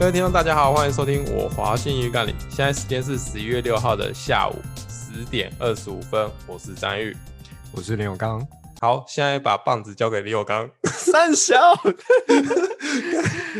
[0.00, 2.34] 好，各位听众，大家好，欢迎收听我华信鱼干里。
[2.48, 4.54] 现在时间是十一月六号的下午
[4.88, 7.14] 十点二十五分，我是张玉，
[7.70, 8.40] 我是林永刚。
[8.80, 10.66] 好，现在把棒子交给林永刚。
[10.88, 11.82] 三小，啊，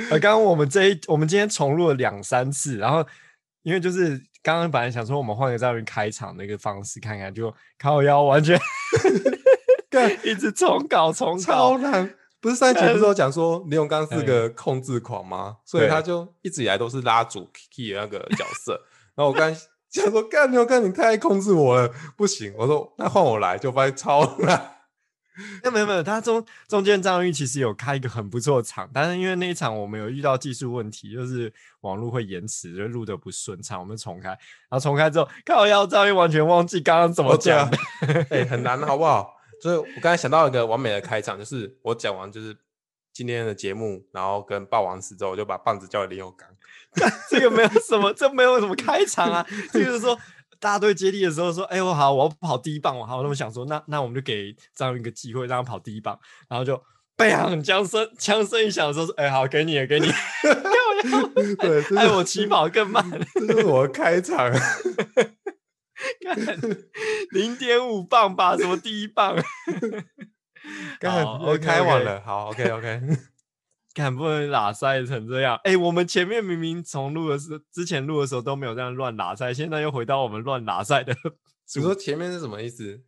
[0.19, 3.07] 刚刚我们这一，我们今天重录了两三次，然后
[3.63, 8.59] 因为就是刚刚本来想说我们换个这样开场那个方式看看，就靠腰完全，
[10.25, 12.15] 一直重搞重搞，超难。
[12.41, 15.59] 不是上一集不是有讲说李永刚是个控制狂吗？
[15.65, 18.73] 所以他就一直以来都是拉主 key 的那个角色。
[19.15, 19.55] 然后我刚
[19.91, 22.55] 想说，干林永刚你太控制我了，不行。
[22.57, 24.77] 我说那换我来，就发现超难。
[25.63, 34.29] 那 没有没有，他中中间张玉其实有开一个很不错的场，但是因为那一场我们有遇到技术问题，就是网络会延迟，就录的不顺畅，我们重开。
[34.29, 34.39] 然
[34.71, 37.69] 后重开之后，靠腰张玉完全忘记刚刚怎么讲，
[38.07, 39.40] 哎、欸，很难，好不好？
[39.61, 42.57] 所以我刚才想到一个完美的开场，就是我讲完就是
[43.13, 46.49] 今天的节目，然后跟霸王死之后，我就把棒子交给林永刚。
[47.31, 49.47] 这个没有什么，这没有什么开场啊。
[49.73, 50.19] 就是说，
[50.59, 56.19] 大家都接力的时候说：“哎、欸，我好，我要跑第一棒。”我好，那么想说，那那我们就给张宇一个机会，让他跑第一棒。
[56.49, 56.83] 然后就
[57.17, 60.07] 砰，枪声枪声一响的时候说：“哎、欸，好，给你了，给你。
[60.07, 60.13] 要
[61.11, 61.27] 要”
[61.61, 63.05] 对，哎我起跑更慢。
[63.35, 64.51] 这是我的开场。
[66.25, 66.59] 看
[67.31, 69.37] 零点五磅吧，什么第一棒？
[71.01, 73.01] 看我开完了，好，OK OK。
[73.93, 81.13] 看不能拉赛成这样，哎、欸，我们前面明明从录的时候，之前录的时候都没有这样乱拉赛，现在又回到我们乱拉赛的。
[81.75, 83.03] 你说前面是什么意思？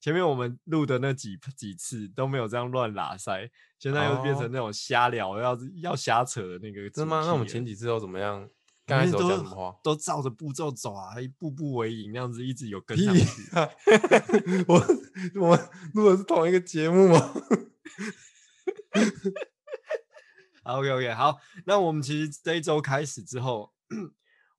[0.00, 6.88] 前面我们录的那几几次都没有这样乱拉赛，现在又变成那种瞎聊，要要瞎扯的那个。
[6.88, 7.22] 真的吗？
[7.26, 8.48] 那我们前几次又怎么样？
[8.84, 9.78] 刚开始讲什么话？
[9.82, 13.24] 都照着步骤走啊，一步步为营，那样子一直有跟上去。
[14.66, 14.74] 我
[15.40, 15.58] 我
[15.94, 17.34] 如果是同一个节目吗？
[20.64, 23.72] OK OK，好，那我们其实这一周开始之后，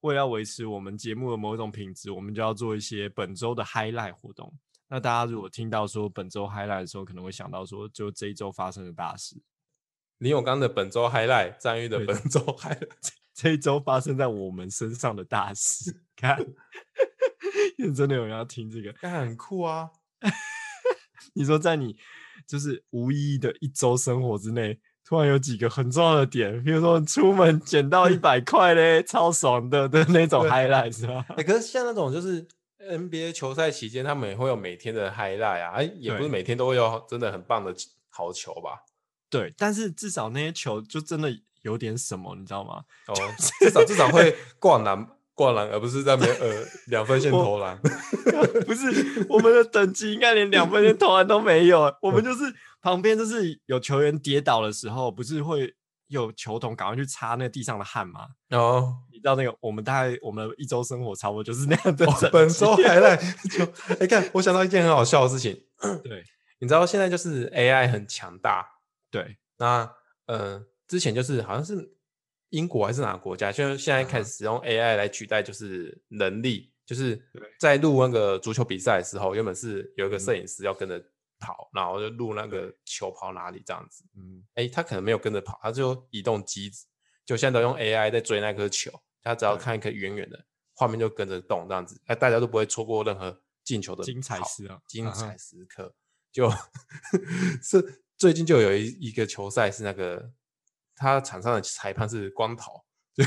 [0.01, 4.53] 为了要维持我们节目的某一种品质，我们就要做一些本周的 highlight 活动。
[4.89, 9.41] 那大家如果听到说本周 highlight 的时候，可能会想到说，就这一周发生的大事。
[10.17, 13.09] 林永刚的本周 highlight，张玉的本周 highlight。
[13.33, 16.37] 这一周发生在我们身上的大事， 看，
[17.95, 19.89] 真的有人要听这个，看很酷啊！
[21.33, 21.97] 你说在你
[22.47, 31.25] 就是无意义的一周生活之内，突然有几个很重要的点，比如说出门捡到一百块嘞，超爽的的那种 highlight 是吧？
[31.29, 37.73] 哎、欸，可是像那种就是 NBA 球赛期间，他们也会有每天的 highlight 啊，哎，也不是每天都会有真的很棒的
[38.09, 38.83] 好球吧？
[39.31, 41.35] 对，但是至少那些球就真的。
[41.63, 42.83] 有点什么，你知道吗？
[43.07, 43.15] 哦，
[43.59, 47.77] 至少至少会灌篮，灌篮，而不是在呃两分线投篮。
[48.65, 51.93] 不是，我们的等级应该连两分线投篮都没有。
[52.01, 55.73] 我们就是旁边就是有球员跌倒的时候，不是会
[56.07, 58.27] 有球童赶快去擦那地上的汗吗？
[58.51, 62.29] 哦，你知道那个我们大概我们一周生活差不多就是那样的、哦。
[62.31, 63.15] 本周 还在
[63.49, 63.63] 就
[63.93, 65.63] 哎、欸，看我想到一件很好笑的事情。
[66.03, 66.23] 对，
[66.59, 68.67] 你知道现在就是 AI 很强大。
[69.09, 69.89] 对，那
[70.27, 70.65] 呃。
[70.93, 71.91] 之前就是好像是
[72.49, 77.19] 英国还是哪个国家，就现在开始使用 AI 来取代，就是能力，就是
[77.59, 81.03] 在录那个足球比赛的时候，原本是有一个摄影师要跟着
[81.39, 84.03] 跑，然后就录那个球跑哪里这样子。
[84.15, 86.85] 嗯，哎，他可能没有跟着跑，他就移动机子，
[87.25, 88.91] 就现在都用 AI 在追那颗球，
[89.23, 90.45] 他只要看一颗远远的
[90.75, 95.95] 画面就跟着动这样子，哎，大家都不会错过任何进球的精彩时啊，精彩时刻。
[96.31, 96.51] 就
[97.63, 100.31] 是最近就有一一个球赛是那个。
[100.95, 102.71] 他场上的裁判是光头，
[103.15, 103.23] 就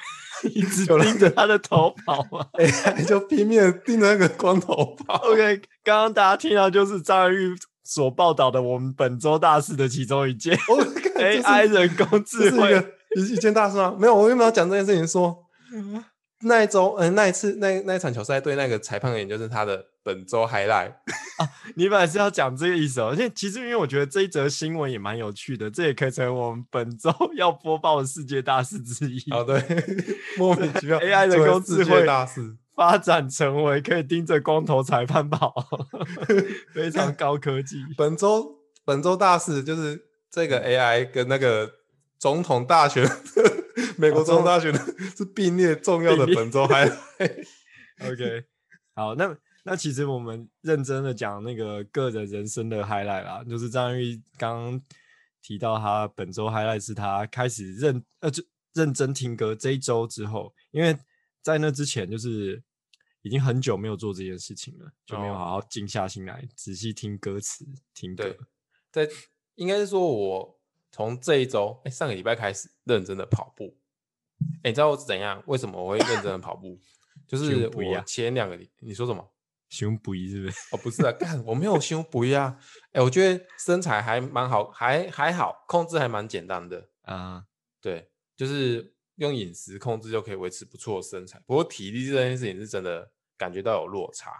[0.48, 5.14] 一直盯着他的 头跑嘛，哎，就拼命盯着那个光头跑。
[5.24, 10.56] OK，刚刚大家听到就是张玉所报道的我们本周大事的其中一件
[11.16, 12.72] ，AI 人工智慧
[13.16, 13.94] 一一件大事吗？
[13.98, 15.06] 没有，我为什么要讲这件事情？
[15.06, 15.36] 说
[16.42, 19.86] 那一周，嗯，那一次那那一场球赛对那个裁判而言就是他的。
[20.06, 20.92] 本周 highlight
[21.38, 23.12] 啊，你本来是要讲这个意思哦。
[23.12, 29.20] 因为其实因为我觉得这一则新闻也蛮有趣的，这也可以成为我们本周 要播报的世界大事之一。
[29.32, 29.60] 哦，对，
[30.38, 35.52] 莫名其妙，AI 人工智慧大事 发展成为可以盯着光头裁判跑，
[36.72, 37.84] 非常高科技。
[37.98, 41.68] 本周本周大事就是这个 AI 跟那个
[42.16, 43.04] 总统大选，
[43.96, 44.78] 美国中央大学的
[45.16, 47.46] 是并列重要的本周 highlight。
[48.12, 48.44] OK，
[48.94, 49.36] 好，那。
[49.68, 54.80] 那其实我们认真的讲那个个人人生的 highlight 啦，就是张玉刚
[55.42, 58.44] 提到他本周 highlight 是他开始认呃就
[58.74, 60.96] 认真听歌这一周之后，因为
[61.42, 62.62] 在那之前就是
[63.22, 68.22] 已经很久没有做这件事情了，就没有好好静下心来仔细听歌词听歌。
[68.92, 69.14] 对，在
[69.56, 70.60] 应该是说我
[70.92, 73.76] 从这一周哎上个礼拜开始认真的跑步，
[74.62, 75.42] 欸，你知道我是怎样？
[75.46, 76.78] 为什么我会认真的跑步？
[77.26, 79.32] 就是我前两个，你说什么？
[79.68, 80.56] 胸不一是不是？
[80.70, 82.56] 哦，不是啊，干，我没有胸不一啊。
[82.92, 87.44] 哎、欸，我觉得身材还蛮好，还还好，控制还蛮简单的啊。
[87.80, 91.42] 对，就是用饮食控制就可以维持不错的身材。
[91.46, 94.30] 不过体力这件事情是真的感觉到有落差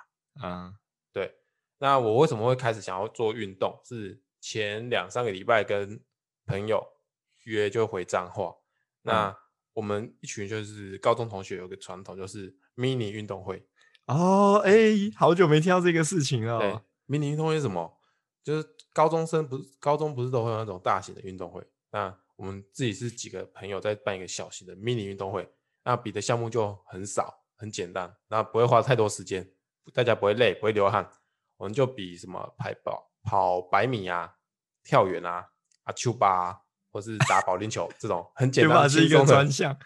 [0.40, 0.74] 啊。
[1.12, 1.34] 对，
[1.78, 3.80] 那我为什么会开始想要做运动？
[3.84, 6.00] 是前两三个礼拜跟
[6.46, 6.86] 朋友
[7.44, 8.54] 约就回彰化，
[9.02, 9.36] 那。
[9.76, 13.62] 嗯我们一群就是高中同学，有个传统，就是 mini 运动会。
[14.06, 16.58] 哦，哎、欸，好久没听到这个事情了。
[16.58, 16.72] 对
[17.06, 18.00] ，mini 运动会是什么？
[18.42, 21.62] 就是高中生不是高中不是都会有那种大型的运动会？
[21.90, 25.46] 那我们自己是几个朋友在办一个小型的 mini 运动会，
[25.84, 29.52] 那比的项目就很少，很简单，那不会花太多时间，
[29.92, 31.06] 大家不会累，不会流汗。
[31.58, 34.36] 我们就比什么排跑跑百米啊，
[34.82, 35.48] 跳远啊，
[35.82, 36.60] 啊丘巴啊。
[36.96, 39.76] 或是打保龄球这种很简单、轻松的专项，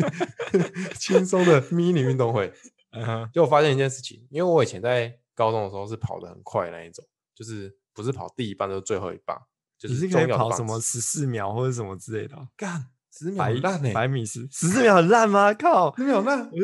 [1.00, 2.52] 轻松的 mini 运动会。
[3.32, 7.02] 就我发现一件事情，因为我以前在高中的时候是跑得很快那一种，
[7.34, 9.40] 就是不是跑第一棒就是最后一棒，
[9.78, 12.36] 就是可以跑什么十四秒或者什么之类的。
[12.58, 13.90] 干十秒很烂呢？
[13.94, 15.54] 百米十十四秒很烂吗？
[15.54, 16.50] 靠，十秒烂。
[16.50, 16.58] 我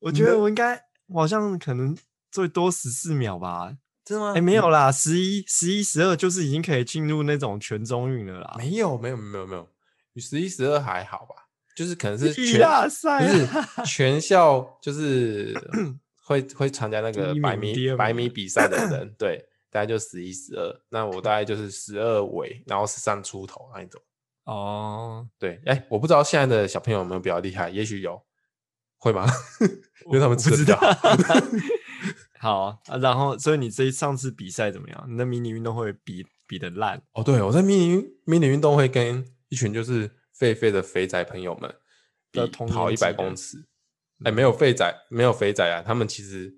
[0.00, 1.94] 我觉得我应该，我好像可能
[2.30, 3.76] 最多十四秒吧。
[4.12, 4.30] 真的吗？
[4.32, 8.54] 哎、欸，没有啦，十一、十一、十二就是已经可以进入那种全中运了啦。
[8.58, 9.68] 没有，没有，没有，没有，
[10.12, 11.48] 你十一、十二还好吧？
[11.74, 13.48] 就是可能是全赛，不是
[13.86, 15.54] 全校，就是
[16.22, 20.80] 会会参加那个百米百米比赛的人， 对，大概就十一、十二。
[20.90, 23.98] 那我大概就是十二尾，然后十三出头那一种。
[24.44, 28.22] 哦，对，哎、欸，我不知道现在的小朋友有没有比较厉害，也许有，
[28.98, 29.26] 会吗？
[30.06, 30.78] 因为他们不知道。
[32.42, 32.58] 好
[32.88, 35.06] 啊，然后所以你这一上次比赛怎么样？
[35.08, 37.22] 你的迷你运动会比比的烂哦？
[37.22, 41.72] 对，我在迷你迷你运动会跟一群就是废废的肥仔朋友们
[42.32, 43.58] 比跑一百公尺。
[44.24, 46.50] 哎、欸，没有废仔，没有肥仔啊，他们其实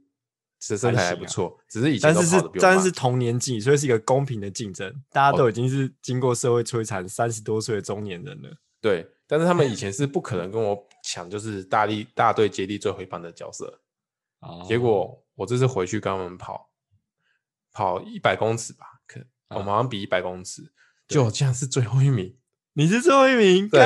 [0.58, 2.14] 其实身材还不错，啊、只是以前。
[2.14, 8.50] 但是是但是同年纪，所以是一个公平的竞争，大家都已经是经过社会摧残三十多岁的中年人了。
[8.80, 13.80] 对，但是他们以前是不可 能跟我抢，就是大力大队接力最后一棒的角色。
[14.66, 16.70] 结果我这次回去跟他们跑，
[17.72, 20.72] 跑一百公尺吧，可我马上比一百公尺，
[21.08, 22.36] 就竟然是最后一名。
[22.76, 23.80] 你是最后一名，对，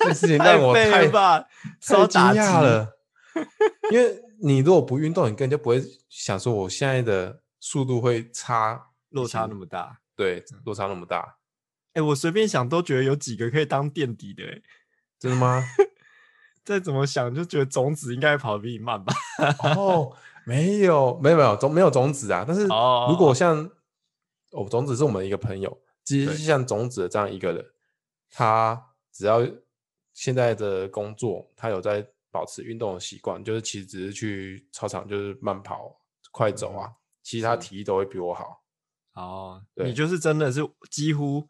[0.00, 2.98] 这事情让我太太惊讶了。
[3.90, 10.00] 因为你如果不运动，你根本就不会想说我现在的速度会差落差那么大。
[10.14, 11.36] 对，落差那么大。
[11.94, 14.60] 哎，我随便想都觉得有几个可以当垫底的，哎，
[15.18, 15.64] 真的吗？
[16.62, 19.14] 再怎么想，就觉得种子应该跑得比你慢吧？
[19.76, 20.14] 哦，
[20.46, 22.44] 没有，没有，没有种，没有种子啊。
[22.46, 23.70] 但是如果像
[24.52, 27.64] 哦，种子是我们的一个朋友，其实是像种子的这样一个人，
[28.30, 28.80] 他
[29.12, 29.46] 只要
[30.12, 36.00] 现在的工作，他有在保持运动的习惯，就是其实只是去操场就是慢跑、
[36.32, 36.90] 快走啊，
[37.22, 38.62] 其实他体力都会比我好。
[39.14, 40.60] 哦，你就是真的是
[40.90, 41.46] 几乎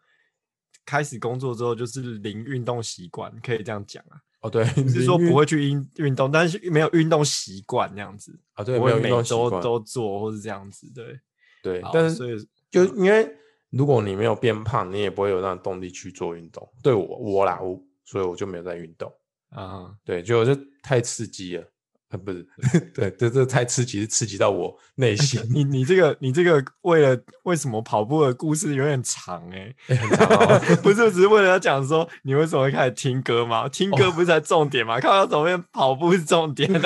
[0.84, 4.20] 开始工作之后就是零运动习惯，可以这样讲啊。
[4.40, 11.18] 哦，对，是说不会去运运动，但是没有运动习惯这样子啊，对，没有运动都都做或是这样子，对
[11.62, 11.82] 对。
[11.92, 12.37] 但是所以
[12.70, 13.30] 就因为
[13.70, 16.66] 如果你没有变胖，你也不会有那种动力去做运动。
[16.82, 19.12] 对我我啦，我所以我就没有在运动
[19.50, 21.64] 啊，对，就就太刺激了。
[22.11, 22.45] 啊，不是，
[22.93, 25.40] 对，这这太刺激，刺激到我内心。
[25.49, 33.69] 你你这个你这个为了为什么跑步的故事有点长哎，欸 欸，很长哦，不是只是为了要讲说你为什么会开始听歌吗？
[33.69, 34.97] 听歌不是才重点吗？
[34.97, 36.81] 哦，看到怎么变跑步是重点呢？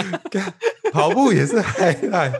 [0.92, 2.32] 跑步也是 highlight，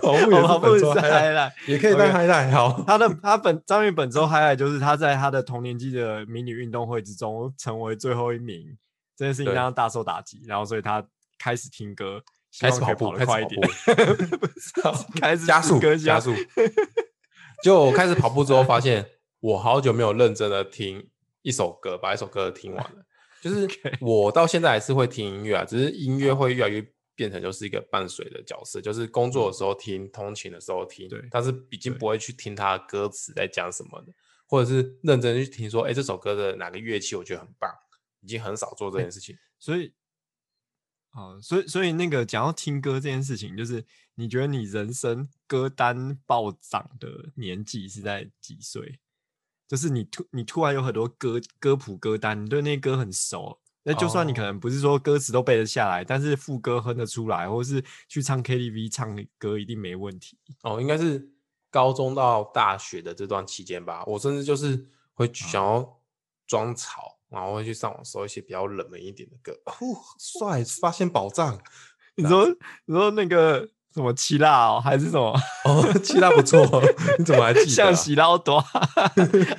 [0.00, 2.52] 跑步也是跑步也是 highlight，也可以当 highlight。
[2.52, 8.64] 好，他的他本张宇本周 highlight 就是他在他的同年纪的迷你运动会之中成为最后一名，
[9.16, 11.04] 这件事情让他大受打击，然后所以他。
[11.38, 12.22] 开始听歌，
[12.60, 13.60] 开始跑步，开始快一点，
[15.20, 16.34] 开始加速，加速。
[17.62, 19.04] 就我开始跑步之后，发现
[19.40, 21.08] 我好久没有认真的听
[21.42, 23.04] 一首歌，把一首歌听完了。
[23.40, 23.68] 就是
[24.00, 34.12] 我到现在还是会听音乐啊，只是音乐会越来越变成就是一个伴随的角色，就是工作的时候听，通勤的时候听，但是已经不会去听他的歌词在讲什么的，
[34.46, 37.70] 或者是认真去听说，哎，这首歌的哪个乐器我觉得很棒，
[38.20, 39.92] 已经很少做这件事情，所以。
[41.18, 43.84] 哦，所以所以那个讲到听歌这件事情，就是
[44.14, 49.00] 你觉得你人生歌单暴涨的年纪是在几岁？
[49.66, 60.38] 就是你突你突然有很多歌歌谱歌单，你对那些歌很熟，那就算你可能不是说歌词都背得下来，但是副歌哼得出来，或是去唱 KTV 唱歌一定没问题。
[60.62, 61.28] 哦，应该是
[61.68, 64.04] 高中到大学的这段期间吧。
[64.06, 66.00] 我甚至就是会想要
[66.46, 69.52] 装草，然后会去上网搜一些比较冷门一点的歌。
[69.64, 69.74] 哦，
[70.18, 71.58] 帅，发现宝藏。
[72.16, 72.48] 你说，
[72.86, 75.32] 你说那个什么七辣哦，还是什么？
[75.64, 76.60] 哦，七辣不错，
[77.18, 77.74] 你怎么还记得、啊？
[77.74, 78.58] 像喜捞多。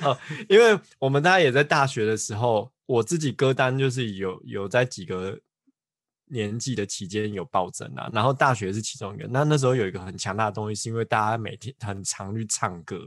[0.02, 5.38] 哦，因为我们大家也在大学的时候，我自己歌单就是有有在几个
[6.26, 8.10] 年纪的期间有暴增啊。
[8.12, 9.26] 然后大学是其中一个。
[9.28, 12.98] 那那时候有一个很强大的东西，是因为大家每天很常去唱歌、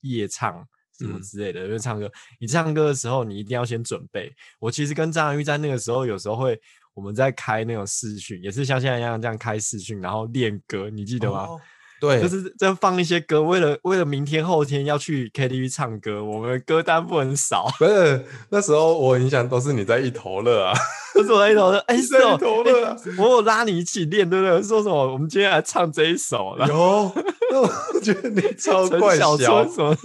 [0.00, 0.66] 夜唱。
[1.02, 2.10] 什么之类的，就唱歌。
[2.40, 4.32] 你唱歌的时候，你一定要先准备。
[4.58, 6.58] 我其实跟张玉在那个时候，有时候会
[6.94, 11.40] 我们在开那种视讯，也是像现在一样这样开视讯，然后练歌，你记得吗？
[11.44, 11.60] 哦、
[12.00, 17.68] 对，就是在放一些歌，为了为了明天后天要去 KTV 唱歌，我们歌单不能少。
[17.78, 20.74] 不是那时候我印象都是你在一头热啊，
[21.14, 21.78] 都是我在一头热。
[21.86, 23.16] 哎、欸，是哦，一头热、啊欸。
[23.16, 24.62] 我有拉你一起练，对不对？
[24.62, 25.12] 说什么？
[25.12, 26.56] 我们今天来唱这一首。
[26.66, 27.12] 有，
[27.54, 29.96] 我觉得你超怪小什么。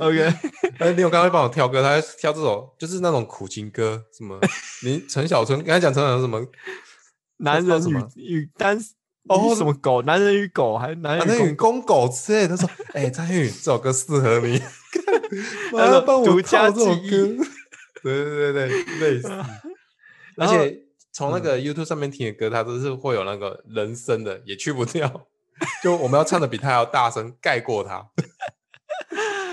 [0.00, 0.34] OK，
[0.78, 4.38] 哎，你有刚刚帮我挑歌，他还挑这首，就是那种苦情歌，什么？
[4.84, 6.44] 你陈小春刚才讲陈小春什么？
[7.38, 7.82] 男人
[8.16, 8.78] 与与单
[9.28, 10.02] 哦，什么狗？
[10.02, 12.46] 男人与狗，还男人与公狗之类。
[12.46, 14.58] 他说：“哎，张宇，这首歌适合你。
[15.72, 17.44] ”他说：“帮我挑这首歌。”
[18.02, 19.28] 对对对对，类似。
[20.36, 25.26] 而且从那个 YouTube 上面听的歌，它都是会有那个人声的，也去不掉。
[25.82, 28.06] 就我们要唱的比他还要大声，盖过他。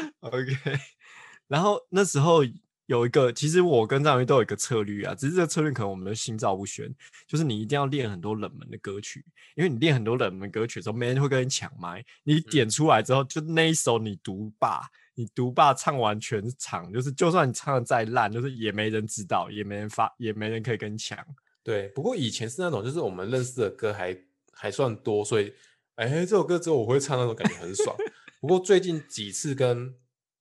[0.21, 0.55] OK，
[1.47, 2.41] 然后那时候
[2.87, 6.93] 有一个，其实我跟张宇都有一个策略啊，只是这个策略可能我们都心照不宣，
[7.27, 9.23] 就是你一定要练很多冷门的歌曲，
[9.55, 14.81] 因为你练很多冷门歌曲的时候，没人会跟你抢麦，你点出来之后，就那一首你独霸，
[15.15, 21.17] 你独霸唱完全场，就是就算你唱的再烂，就是也没人知道，也没人发，也没人可以跟你抢。
[21.63, 24.17] 对，不过以前是那种，就是我们认识的歌还
[24.51, 25.53] 还算多，所以
[25.95, 27.95] 哎，这首歌只有我会唱，那种感觉很爽。
[28.41, 29.93] 不过最近几次跟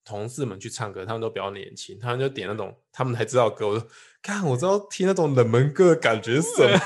[0.04, 3.68] 同事们去唱歌，他们都比较年轻，他们就点那种他们才知道歌。
[3.68, 3.88] 我说，
[4.22, 6.78] 看，我知道听那种冷门歌的感觉是什么，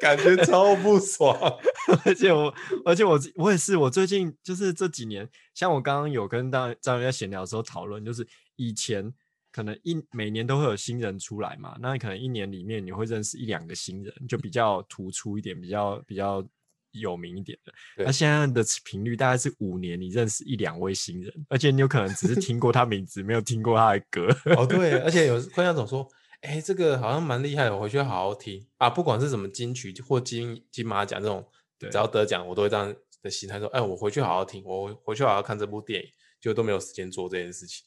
[0.00, 1.36] 感觉超不爽。
[2.06, 2.54] 而且我，
[2.84, 9.12] 而且我，我也是，我最近就是这几年，像我刚刚有跟大张在闲聊的时候讨论，就是以前
[9.50, 16.46] 可能一每年都会有新人出来嘛，那可能一年里面你会认识一两个新人，就比较突出一点，比较比较。
[16.94, 17.72] 有名一点的，
[18.04, 24.28] 那现在的频率大概是五年，你认识一两位新人，而且你有可能只是听过他名字，没有听过他的歌。
[24.56, 26.06] 哦，对， 而且有会那种说，
[26.42, 28.88] 哎、欸，这个好像蛮厉害的，我回去好好听啊。
[28.88, 31.44] 不管是什么金曲或金金马奖这种，
[31.78, 36.08] 只要得奖，我都会这样的心态说，哎、欸，我回去好好听，我回去好好看这部电影，
[36.40, 37.84] 就都没有时间做这件事情。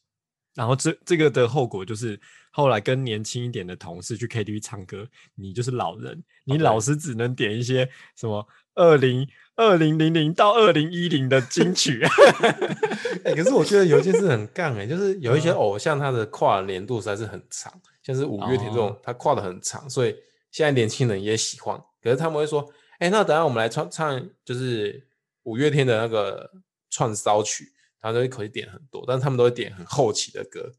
[0.54, 2.20] 然后这这个的后果就是，
[2.52, 8.44] 后来跟年轻一点的同事去 KTV 唱歌，你就是老人，你老是只能点一些什么。
[8.78, 12.00] 二零二零零零到二零一零的金曲，
[13.26, 20.16] 可是我觉得有一件事很杠哎、欸，就是有一些偶像他的跨年度实在是很长，像是五月天这种，他跨的很长，所以
[20.52, 21.76] 现在年轻人也喜欢。
[22.04, 22.62] 可是他们会说，
[23.00, 25.08] 哎、欸，那等下我们来唱唱，就是
[25.44, 26.52] 五月天的那个
[26.92, 30.72] 串烧曲，然后就会可以点很多，但是他们都会点很后期的歌，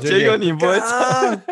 [0.00, 1.42] 结果你不会唱，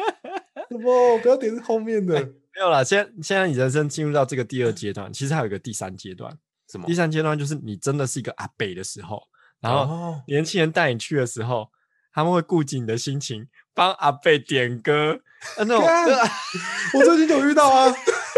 [0.69, 2.35] 不，不要点后面的。
[2.55, 6.37] 欸没有啦，现在现在你人生进入到这个第二阶段，其实还有一个第三阶段。
[6.71, 6.87] 什么？
[6.87, 9.23] 第三阶段就是你真的是一个阿伯的时候，
[9.61, 11.71] 然后年轻人带你去的时候，
[12.13, 15.21] 他们会顾及你的心情，帮阿伯点歌。
[15.57, 15.83] 啊、 那种，
[16.95, 17.93] 我最近有遇到啊，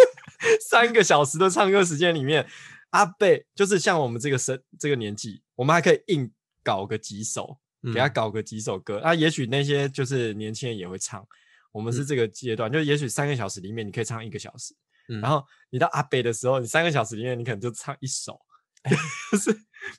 [0.68, 2.46] 三个小时的唱歌时间里面，
[2.90, 6.30] 阿伯就是像我们这个生这个年纪，我们还可以硬
[6.62, 7.58] 搞个几首，
[7.92, 9.00] 给他搞个几首歌。
[9.02, 11.26] 那、嗯啊、也许那些就是年轻人也会唱。
[11.74, 14.72] 我们是这个阶段，嗯、就也许三个小时里面你可以唱一个小时，
[15.08, 18.40] 嗯、然后你到阿北的时候，你三个小时里面你可能就唱一首，
[19.32, 19.52] 就是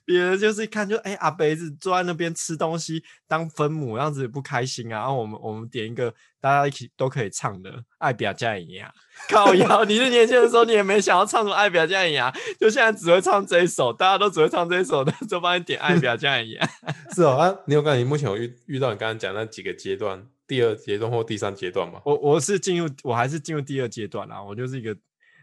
[0.04, 5.00] 别人就是一看就哎、欸、阿北是坐在那边吃东西当分母，样子不开心啊。
[5.00, 8.90] 然后我们我们点一个大家一起都可以唱的《爱比亚加一样》，
[9.32, 16.68] 靠腰，你是年轻的时候你也没想要唱什么《爱比亚加一样》，就现在只会唱这一首，大家都只会唱这一首的，就帮你点《爱比亚加一样》。
[17.14, 20.26] 是哦啊，你有刚才你目前有遇遇到你刚刚讲那几个阶段？
[20.46, 22.00] 第二阶段或第三阶段吗？
[22.04, 24.42] 我我是进入，我还是进入第二阶段啦。
[24.42, 24.96] 我就是一个，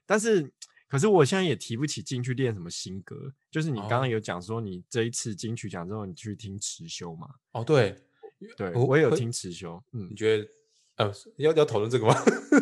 [0.06, 0.50] 但是
[0.88, 3.34] 可是我现在也提不起劲去练什么新歌。
[3.52, 7.28] 就是你刚刚有讲说，你这一次金曲奖之后，你去听持修嘛？
[7.52, 7.96] 哦，对，
[8.56, 9.84] 对我，有听持修。
[9.92, 10.48] 嗯，你觉得
[10.96, 12.14] 呃，要要讨论这个吗？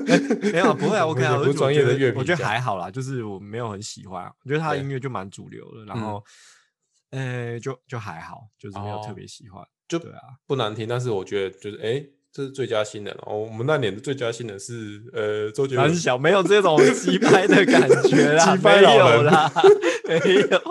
[0.08, 0.20] 欸、
[0.52, 1.06] 没有，不会啊。
[1.08, 2.90] OK 啊，不专业的乐评，我觉得还好啦。
[2.90, 5.86] 就是我没有很喜欢，我觉得他的音乐就蛮主流的。
[5.86, 6.24] 然后，
[7.12, 9.64] 呃、就就还好，就是没有特别喜欢。
[9.88, 11.84] 就对啊，不难听，但是我觉得就是哎。
[11.84, 15.90] 欸这是最佳新人哦，我们那年的最佳新人是呃周杰伦。
[15.90, 19.52] 很小，没有这种击拍的感觉啦， 没有啦，
[20.08, 20.62] 没有。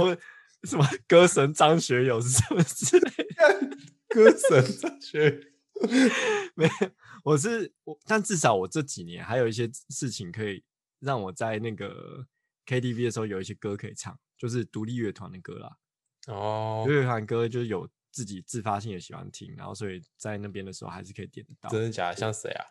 [0.00, 0.16] 我
[0.62, 3.76] 什么歌神张学友是什么之类的？
[4.08, 5.88] 歌神张学友
[6.54, 6.70] 没有，
[7.24, 10.62] 我是我，但至少我这几年还有一些事情可以
[11.00, 12.26] 让我在那个
[12.66, 15.76] KTV 的时候有一些歌可以唱，就是独立乐团的歌啦。
[16.28, 21.68] 哦，独立乐团歌就是有自己自发性也喜欢听，然后所以在那边的时候还是可以点得到。
[21.68, 22.16] 真的假的？
[22.16, 22.64] 像谁啊？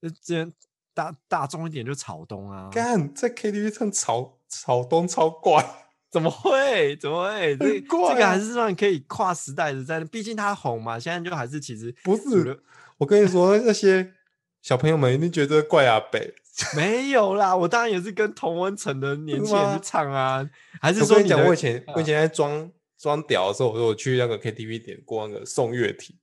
[0.00, 0.52] 那之前
[0.92, 2.68] 大大众一点就草东啊。
[2.70, 5.64] 干在 KTV 唱草草东超怪。
[6.12, 6.94] 怎么会？
[6.96, 7.56] 怎么会？
[7.56, 10.98] 这、啊、这个还是算可以跨时代的在，在毕竟他红嘛。
[10.98, 12.62] 现在就还是其实不是。
[12.98, 14.12] 我跟你说，那些
[14.60, 16.34] 小朋友们一定觉得怪阿北。
[16.74, 20.48] 没有啦，我当然也是跟童文成的年轻人去唱啊。
[20.80, 22.68] 还是说你讲，我以前我以前在装
[22.98, 26.16] 装屌的时候，我说我去那个 KTV 点过那个宋岳庭。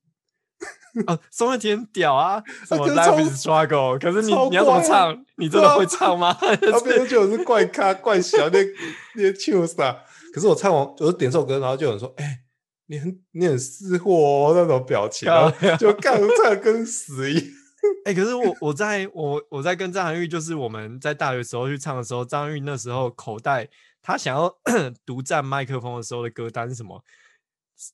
[1.08, 5.26] 啊， 宋岳庭很屌啊， 什么 Life is Struggle，可是你你要怎么唱？
[5.38, 6.34] 你真的会唱吗？
[6.34, 8.60] 他别人觉得我是怪咖怪小，那
[9.16, 9.98] 那糗啥？
[10.34, 12.40] 可是我唱完，我就点这首歌，然后就有人说：“哎、欸，
[12.88, 15.30] 你很你很识货哦，那种表情，
[15.80, 17.44] 就看唱跟死一样。”
[18.06, 23.70] 哎，可是我我在我我在跟张含韵，就是我们在大学时候去唱的时候，张含韵那时候口袋
[24.06, 24.56] 他想要
[25.04, 27.04] 独占麦克风的时候的歌单是什么？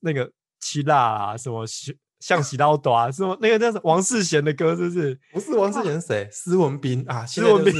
[0.01, 1.65] 那个七辣啊，什么？
[2.19, 3.35] 像洗刀短啊，是吗？
[3.41, 5.19] 那个那是王世贤的歌，是不是？
[5.31, 6.29] 不是王世贤是谁？
[6.31, 7.73] 施文斌啊，施文斌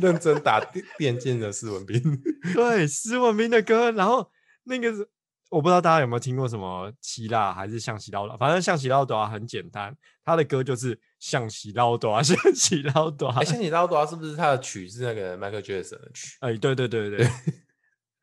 [0.00, 2.02] 认真打电电竞的施文斌。
[2.52, 4.28] 对，施文斌的歌，然后
[4.64, 5.08] 那个是
[5.52, 9.94] 我不知道大家有没有听过什么希腊还是像洗刀短，反正像洗刀短很简单，
[10.24, 13.36] 他的歌就是像洗刀短，像洗刀短。
[13.36, 16.38] 哎，像洗刀短是不是他的曲是那个迈克杰克逊的曲？
[16.40, 17.28] 哎，对对对对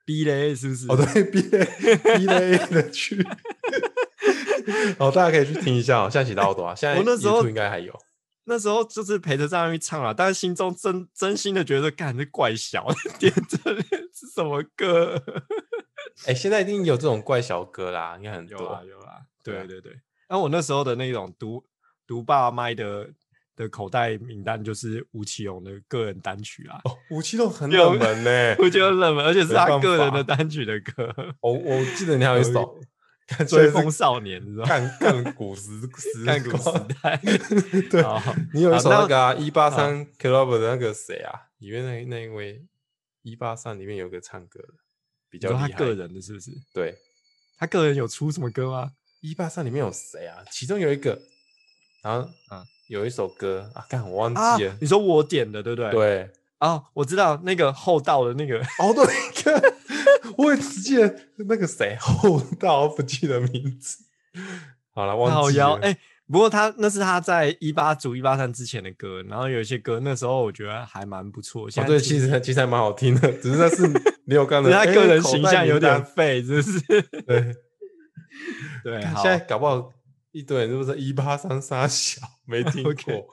[0.05, 0.87] ，B 类是不是？
[0.89, 1.65] 哦，对，B 类
[2.17, 3.23] B 类的曲。
[4.97, 6.73] 哦，大家可以去听一下哦，像起到多啊！
[6.73, 7.93] 现在我那时候应该还有，
[8.45, 12.87] 那时候就是陪着张含韵唱了，但是心中真真心的觉得，干这怪小，
[13.19, 13.75] 点这
[14.11, 15.21] 是什么歌？
[16.25, 19.99] 哎、欸，现在一定有这种怪小哥啦，应该很多有啦，有啦，对对对。
[20.27, 21.63] 那、啊、我那时候的那种独
[22.05, 23.09] 独霸麦的
[23.55, 26.79] 的口袋名单，就是吴奇隆的个人单曲啊。
[26.83, 31.13] 哦， 吴奇隆很冷门呢，我觉得冷门，而且是他个人的单曲的歌。
[31.41, 32.79] 哦，我记得你还有一首。
[33.47, 34.65] 追风少年，是吧？
[34.65, 37.15] 看看古时时，看古 时代。
[37.87, 38.03] 对，
[38.55, 41.39] 你有一首那个啊，一八三 Club 的那个谁啊？
[41.59, 42.65] 里面那那一位
[43.21, 44.73] 一八三里面有个唱歌的，
[45.29, 45.69] 比较厉害。
[45.69, 46.51] 他个人的是不是？
[46.73, 46.97] 对，
[47.57, 48.91] 他个人有出什么歌吗？
[49.21, 50.43] 一八三里面有谁啊？
[50.51, 51.19] 其中有一个，
[52.01, 54.77] 然后啊，有一首歌啊，看我忘记了。
[54.81, 55.91] 你说我点的，对不对？
[55.91, 56.31] 对。
[56.59, 59.05] 啊，我知道那个厚道的那个， 哦，对，
[60.37, 64.03] 我也只记得那个谁 厚道，不记得名字。
[64.93, 65.75] 好了，忘记了。
[65.75, 65.99] 哎、欸，
[66.31, 71.69] 不过他那是他在一八组一八三之前的歌，然后有一些歌那时候我觉得还蛮不错。
[71.69, 73.87] 现在、哦、对，其实其实还蛮好听的， 只是那是
[74.25, 76.79] 没有刚的， 他个人形象有点废，是不是？
[77.25, 77.55] 对
[78.83, 79.91] 对，现在搞不好
[80.31, 83.25] 一堆人是不是一八三沙小没听过？Okay.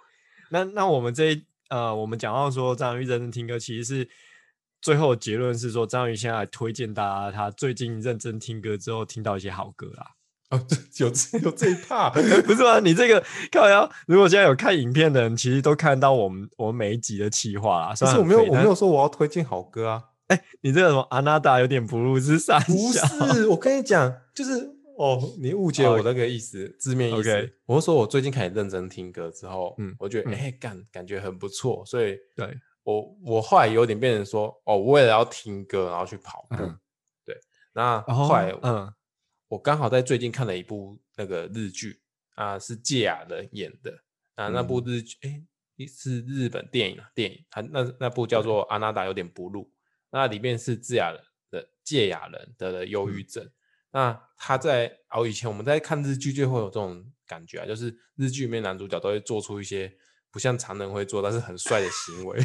[0.50, 1.44] 那那我们这一。
[1.68, 4.08] 呃，我们讲到说张含韵认真听歌，其实是
[4.80, 10.06] 最后结论是说张含韵现在推荐大家，他最近认真听歌之后听到一些好歌啦。
[10.50, 10.66] 哦，
[10.98, 11.06] 有
[11.40, 12.78] 有这一趴， 不是吗？
[12.80, 17.94] 你这个靠腰，如果现在有看影片的人，其实都看到我们我们每一集的企划啦。
[17.98, 20.02] 可是我没有我没有说我要推荐好歌啊。
[20.28, 22.58] 哎、欸，你这个什么阿娜达有点不入是啥？
[22.60, 24.74] 不是，我跟你讲，就是。
[24.98, 27.52] 哦，你误解我那个意思，字面意思。
[27.66, 32.48] 我是说我最近开始认真听歌之后，嗯，我觉得哎，干、嗯欸、感觉很不错，所以对
[32.82, 36.56] 我我后来有点变成说，哦，我为了要听歌，然后去跑步。
[36.60, 36.78] 嗯、
[37.26, 37.36] 对，
[37.74, 38.90] 那后来，嗯，
[39.48, 42.00] 我刚好在最近看了一部那个日剧
[42.34, 44.02] 啊，是芥雅人演的
[44.34, 45.42] 啊，那部日剧哎、
[45.78, 49.62] 欸，是日本电影啊，电影，它那那部叫做《阿娜达有点不入》，
[50.10, 53.44] 那里面是堺雅人的芥雅人得了忧郁症。
[53.44, 53.52] 嗯
[53.92, 59.90] 那他在哦，以前我们在看日剧就会有这种感觉啊，就是日剧里面男主角都会做出一些
[60.30, 62.38] 不像常人会做，但是很帅的行为，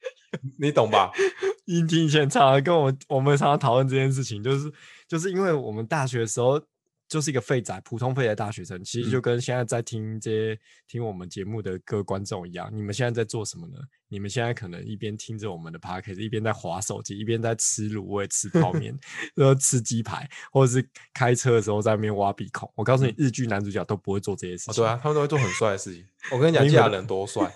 [0.60, 1.10] 你懂吧？
[1.64, 4.70] 音听以前常常跟我我们常常讨论这件事情，就是
[5.08, 6.62] 就是因为我们大学的时候。
[7.08, 12.68] 就是一个废宅，普通废宅大学生，其实就跟现在在听这些、嗯、听我们节目的各位观众一样。
[12.70, 13.78] 你们现在在做什么呢？
[14.08, 18.94] 你们现在可能一边听着我们的 podcast，一边在划手机，一边在吃卤味、吃泡面，
[19.34, 22.70] 然后吃鸡排，或者是开车的时候在那边挖鼻孔。
[22.74, 24.72] 我告诉你，日剧男主角都不会做这些事情。
[24.72, 26.06] 哦、对啊，他们都会做很帅的事情。
[26.30, 27.50] 我跟你讲，堺雅人多帅，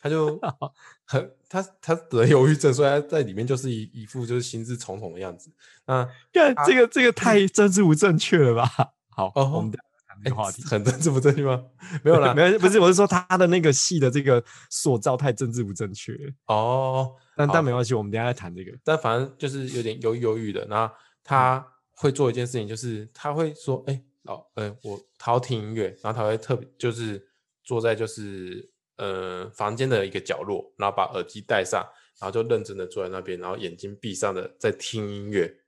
[0.00, 0.38] 他就
[1.04, 5.50] 很他他得忧郁症，所以他在里面就是一一副就是心事重重的样子。
[5.86, 8.68] 那，看这个这个 太政治不正确了吧？
[9.10, 9.80] 好，哦、我们谈
[10.24, 11.62] 这个话题、欸、很政治不正确吗？
[12.02, 16.12] 没有啦， 没有，不是，我是说他的那个戏的这个塑造太政治不正确
[16.46, 17.14] 哦。
[17.36, 18.72] 但但没关系，我们等一下再谈这个。
[18.82, 21.64] 但反正就是有点忧忧郁的，然后他
[21.96, 27.24] 会做一件事情，就是他会说：“哎、欸，哦，嗯，我他要听音乐，然后他会特别就是
[27.62, 31.84] 坐在就是呃房间的一个角落，然后把耳机戴上，
[32.20, 35.60] 然后就认真的坐在那边，然后眼睛闭上的在听音乐。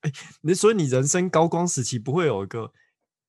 [0.00, 0.12] 哎，
[0.42, 2.72] 你说你人生高光时期不会有一个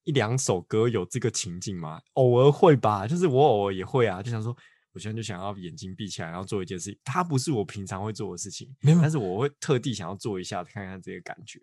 [0.04, 2.02] 一两首歌有这个情境吗？
[2.14, 4.56] 偶尔会吧，就是我偶尔也会啊，就想说
[4.92, 11.60] 我现在就想要眼睛闭起来，然后做一件事情，它不是我平常会做的事情，但是我会特地想要做一下，看看这个感觉。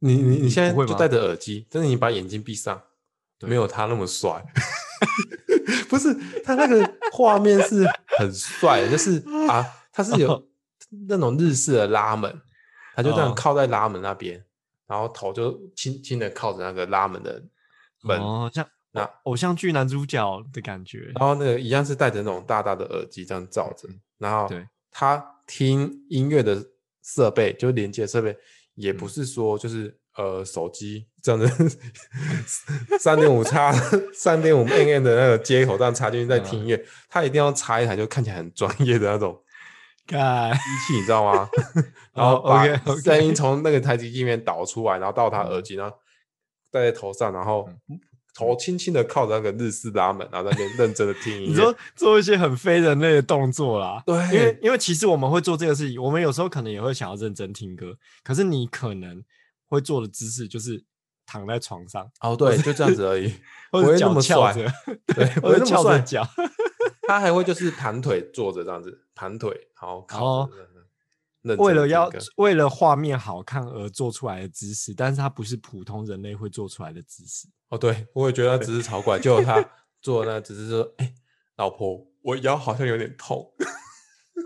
[0.00, 2.82] 你你你现在就戴着耳机，但是你把眼睛闭上，
[3.40, 4.44] 没有他那么帅。
[5.88, 7.86] 不是他那个画面是
[8.18, 10.46] 很帅的，就是 啊，他是有
[11.08, 12.40] 那种日式的拉门，
[12.94, 14.44] 他就这样靠在拉门那边，
[14.86, 17.42] 然后头就轻轻的靠着那个拉门的
[18.02, 21.12] 门，哦，像那偶像剧男主角的感觉。
[21.14, 24.48] 然后那个一样是戴着那种大大的耳机这样罩着，然后
[24.90, 26.64] 他听音乐的
[27.02, 28.36] 设备就连接设备。
[28.76, 31.78] 也不是说就是呃手机这样子
[32.98, 33.72] 三点五插
[34.14, 39.38] 三点五 mm 的那个接口这样插进去再听音乐，他一定要插一台就看起来很专业的那种
[40.06, 41.48] 机器，你知道吗？
[42.14, 42.64] 然后把
[43.02, 45.96] 声音从那个台机器里面导出来，然后到他耳机，然后
[46.70, 47.68] 戴在头上，然后
[48.32, 51.48] 头轻轻的靠着那个日式拉门，然后在那边认真的听音乐。
[51.48, 59.24] 你说做一些很非人类的动作啦，对，因为因为其实我们会做这个事情，我们有时候可能也会想要认真听歌，可是你可能
[59.66, 60.84] 会做的姿势就是
[61.24, 63.32] 躺在床上，哦，对，就这样子而已，
[63.70, 64.66] 或者脚翘着，
[65.14, 66.26] 对，不会翘着脚，
[67.06, 69.50] 他还会就是盘腿坐着这样子，盘腿，
[69.80, 70.48] 然后靠。
[71.58, 77.46] 为了要为了画面好看而做出来的姿势，但是它不是普通人类会做出来的姿势。
[77.68, 79.64] 哦，对，我也觉得他姿势超怪，就他
[80.02, 81.14] 做那只是说，哎，
[81.54, 83.48] 老婆，我腰好像有点痛。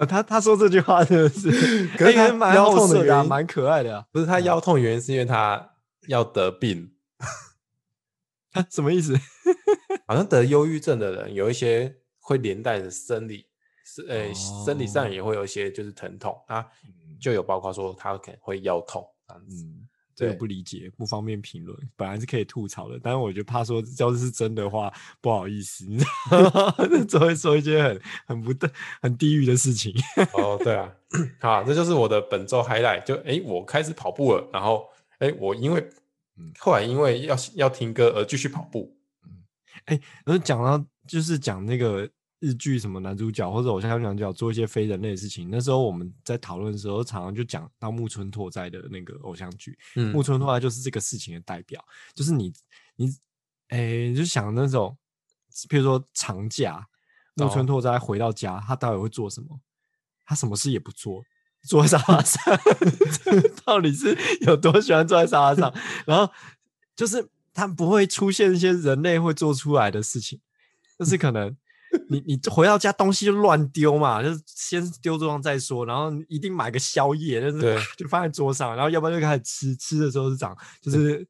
[0.08, 1.50] 他他说这句话真的是，
[1.98, 4.04] 可是他腰痛的原因蛮可爱的啊。
[4.12, 5.72] 不是他腰痛原因是因为他
[6.06, 6.92] 要得病。
[8.52, 9.14] 他什么意思？
[10.06, 13.46] 好像得忧郁症的人有一些会连带的生理。
[13.84, 16.64] 是，呃、欸，生理上也会有一些就是疼痛啊，
[17.20, 19.64] 就有包括说他可能会腰痛这样子。
[19.64, 19.88] 嗯，
[20.20, 21.76] 这个不理解，不方便评论。
[21.96, 26.74] 本来是可以吐槽的，但是我觉得怕说要是真的话，不好意思，你知道吗？
[27.08, 29.94] 只会说一些很很不对、很地狱的事情。
[30.34, 30.92] 哦，对啊，
[31.40, 33.02] 好，这就是我的本周 highlight。
[33.04, 34.86] 就哎、欸，我开始跑步了，然后
[35.18, 35.88] 哎、欸，我因为
[36.58, 38.94] 后来因为要要听歌而继续跑步。
[39.24, 39.30] 嗯，
[39.86, 42.08] 哎、欸，然后讲到就是讲那个。
[42.40, 49.78] 日剧什么男主角或者偶像男主角做一些非人类的事情，那时候我们在讨论的时候，常常就讲到木村拓哉的那个偶像剧。
[49.94, 52.50] 嗯，木村拓哉就是这个事情的代表，就是你
[52.96, 53.08] 你
[53.68, 54.96] 哎、欸，你就想那种，
[55.68, 56.86] 譬如说长假，
[57.34, 59.60] 木村拓哉回到家，他到底会做什么？
[60.24, 61.22] 他什么事也不做，
[61.64, 62.42] 坐在沙发上，
[63.66, 65.74] 到底是有多喜欢坐在沙发上？
[66.06, 66.32] 然后
[66.96, 70.40] 就是他不会出现一些人类会做出来的事情，
[70.98, 71.54] 就是可能。
[72.08, 81.26] 你你回到家东西就乱丢嘛，就是先丢桌上再说，然后一定买个宵夜，就是就放在桌上，然后要不然就开始吃，吃的时候是长就是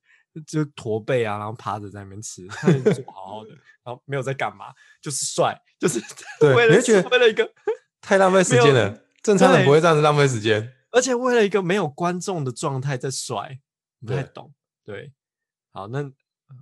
[0.46, 3.50] 就驼背啊，然后趴着在那边吃，就好好的，
[3.84, 4.66] 然后没有在干嘛，
[5.00, 6.00] 就是帅，就是
[6.38, 6.76] 对， 为了
[7.10, 7.50] 为了一个
[8.02, 13.60] 太浪费时间了，正常人不会这样子浪费时间，而且为了一个没有观众的状态在帅，
[14.06, 14.52] 不太懂，
[14.84, 15.12] 对，对，
[15.72, 16.02] 好，那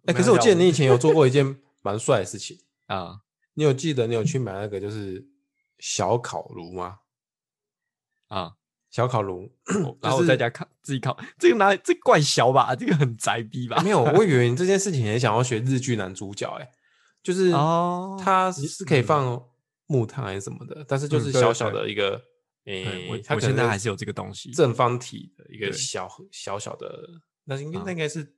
[0.07, 3.21] 哎、欸，可是我记得你以前有做过一件蛮帅的事情啊。
[3.59, 5.27] 你有记得你有去买那个就是
[5.81, 6.99] 小烤炉吗？
[8.29, 8.53] 啊，
[8.89, 9.53] 小烤炉，
[10.01, 13.83] 然后我在家烤自己烤，这个拿这个怪小吧，这个很宅逼吧？
[13.83, 16.71] 没有，我以为你 这件事情也想要学日剧男主角，哎，
[17.21, 19.45] 就是哦，它是可以放
[19.89, 22.23] 木炭还是什么的，但是就是小小的一个，
[22.67, 27.09] 诶，我现在还是有这个东西，正方体的一个小小小的，
[27.43, 28.37] 那应该那应该是。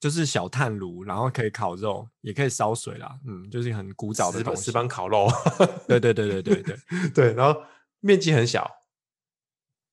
[0.00, 3.18] 就是小炭炉，然后可以烤肉，也可以烧水啦。
[3.26, 4.66] 嗯，就是很古早的东西。
[4.66, 5.28] 石板烤肉。
[5.88, 6.76] 对对对对对对
[7.10, 7.32] 对。
[7.32, 7.60] 然后
[7.98, 8.70] 面积很小，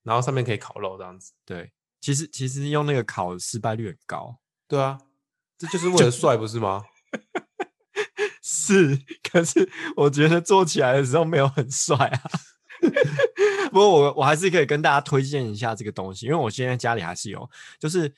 [0.04, 1.34] 然后上面可以烤肉这样子。
[1.44, 4.38] 对，其实其实用那个烤失败率很高。
[4.68, 5.00] 对啊，
[5.58, 6.84] 这就是为了帅不是吗？
[8.44, 12.22] 是，可是我觉得做起来的时候没有很帅啊。
[13.72, 18.13] 不过我我还是可以跟大家推荐一下这个东西，因为我现在家里还是有，就是。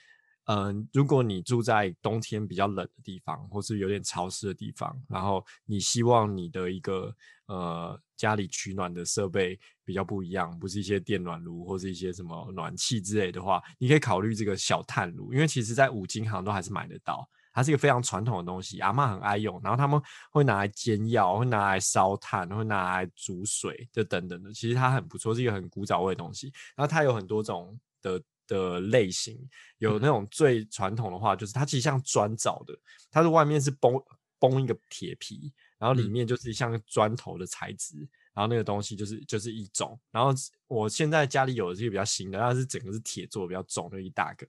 [0.47, 7.13] 嗯、如果你住在冬天比较冷的地方，或是有点潮湿的地方，然后你希望你的一个
[7.47, 17.29] 呃家里取暖的设备比较不一样，不是一些电暖炉或是一些什么暖气之类的话，你可以考虑这个小炭炉，因为其实在五金行都还是买得到。
[17.51, 24.53] 它是一个非常传统的东西，阿嬷很爱用，然后他们会拿来煎药，会拿来烧炭，会拿来煮水，就等等的。
[24.53, 26.53] 其实它很不错，是一个很古早味的东西。
[26.73, 28.23] 然后它有很多种的。
[28.47, 29.37] 的类型，
[29.77, 32.73] 有那种最传统的话，就是它其实像砖造的，
[33.11, 33.93] 它的外面是崩
[34.39, 39.99] 崩一个铁皮，然后里面就是像砖头的材质，嗯、然后那个东西就是就是一种。
[40.11, 40.31] 然后
[40.67, 44.47] 我现在家里有的这个比较新的，它是整个是铁做的，比较重，就一大个。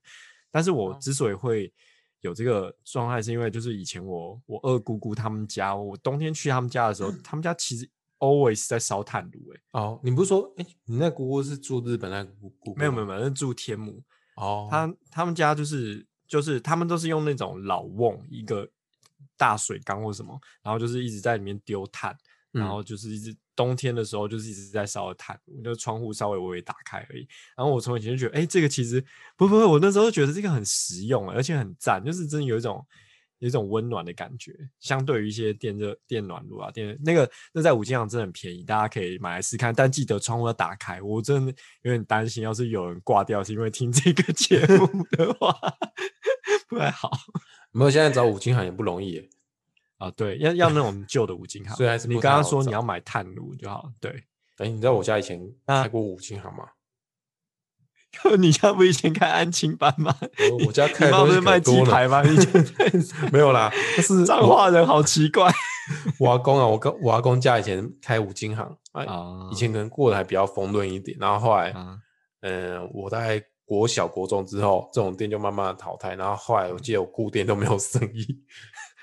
[0.50, 1.72] 但是我之所以会
[2.20, 9.52] 有这个状态，是因为就是以前我我二姑姑他们家，我冬天去他们家的时候，嗯、他们家其实 always 在烧炭炉。
[9.52, 12.74] 哎，哦，你不是说，哎、欸，你那姑姑是住日本那姑姑？
[12.76, 14.02] 没有没有没有，是住天母。
[14.36, 18.68] 哦，他他们家就是就是他们都是用那种老瓮，一个
[19.36, 22.16] 大水缸或什么，然后就是一直在里面丢炭，
[22.52, 23.36] 嗯、然后就是一直。
[23.58, 27.26] 冬天的时候就是一直在烧炭，我就窗户稍微微微打开而已。
[27.56, 29.04] 然后我从以前就觉得，哎、欸，这个其实
[29.36, 32.86] 不不不，我那时候觉得这个很实用，而且很赞，就是真的有一种
[33.38, 34.54] 有一种温暖的感觉。
[34.78, 39.74] 相对于一些电热电暖炉啊，电那个那在五金行真的很便宜，大家可以买来试看。
[39.74, 41.00] 但记得窗户要打开。
[41.02, 45.54] 我真的有点担心，要是有人挂掉是因为听这个节目的话，
[46.68, 47.10] 不太好。
[47.70, 49.28] 没有，现在找五金行也不容易耶。
[49.98, 51.76] 啊，对，要要那种旧的五金行。
[51.76, 53.92] 所以还是你刚刚说你要买炭炉就好。
[54.00, 54.10] 对，
[54.56, 56.68] 哎、欸，你知道我家以前开过五金行吗？
[58.38, 60.14] 你家不以前开安亲班吗？
[60.52, 62.22] 我，我家开的东西是卖鸡排吗？
[62.24, 62.64] 以前
[63.32, 63.70] 没有啦，
[64.02, 65.52] 是彰化人，好奇怪。
[66.18, 69.04] 我阿公啊，我跟我阿公家以前开五金行啊，
[69.50, 72.00] 以前可能过得还比较丰润一点，然后后来，嗯、
[72.40, 78.26] 呃，我大概国小国中之后，这种店就慢慢的淘汰，然后后来我记得我固店都没有生意。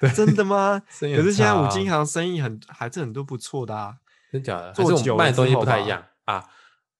[0.01, 0.81] 对真的吗？
[0.99, 3.93] 可是现在五金行生意很还是很多不错的啊，
[4.31, 4.73] 真假的？
[4.73, 6.43] 做久卖的东西不太一样啊。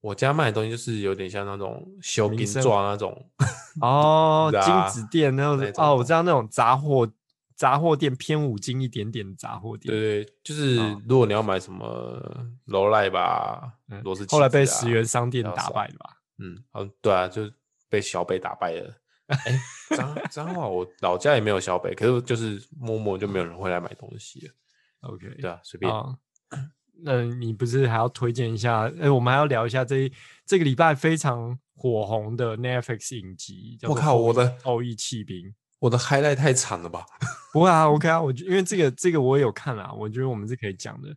[0.06, 3.28] 我家卖的东西就是有点像那种修金装那种
[3.82, 7.12] 哦， 金子店那种哦，我知道那种杂货
[7.56, 9.92] 杂货店偏五金一点点的杂货店。
[9.92, 10.76] 对对，就是
[11.08, 12.22] 如果你要买什么
[12.66, 16.18] 罗赖吧，螺丝，后来被十元商店打败了吧？
[16.38, 17.50] 嗯，哦，对啊，就
[17.90, 18.94] 被小北打败了。
[19.26, 19.60] 哎，
[19.98, 24.54] 彰彰化，我老家也没有小北，可是就是默默就没有人会来买东西了。
[25.00, 25.92] OK，对啊，随便。
[27.04, 28.90] 那你不是还要推荐一下？
[29.00, 30.12] 哎，我们还要聊一下这
[30.46, 33.78] 这个礼拜非常火红的 Netflix 影集。
[33.84, 37.06] 我靠，我的奥义弃兵，我的 highlight 太惨了吧？
[37.54, 41.10] 不会啊，OK 啊，我因为这个这个我也有看啊，我觉得我们是可以讲的，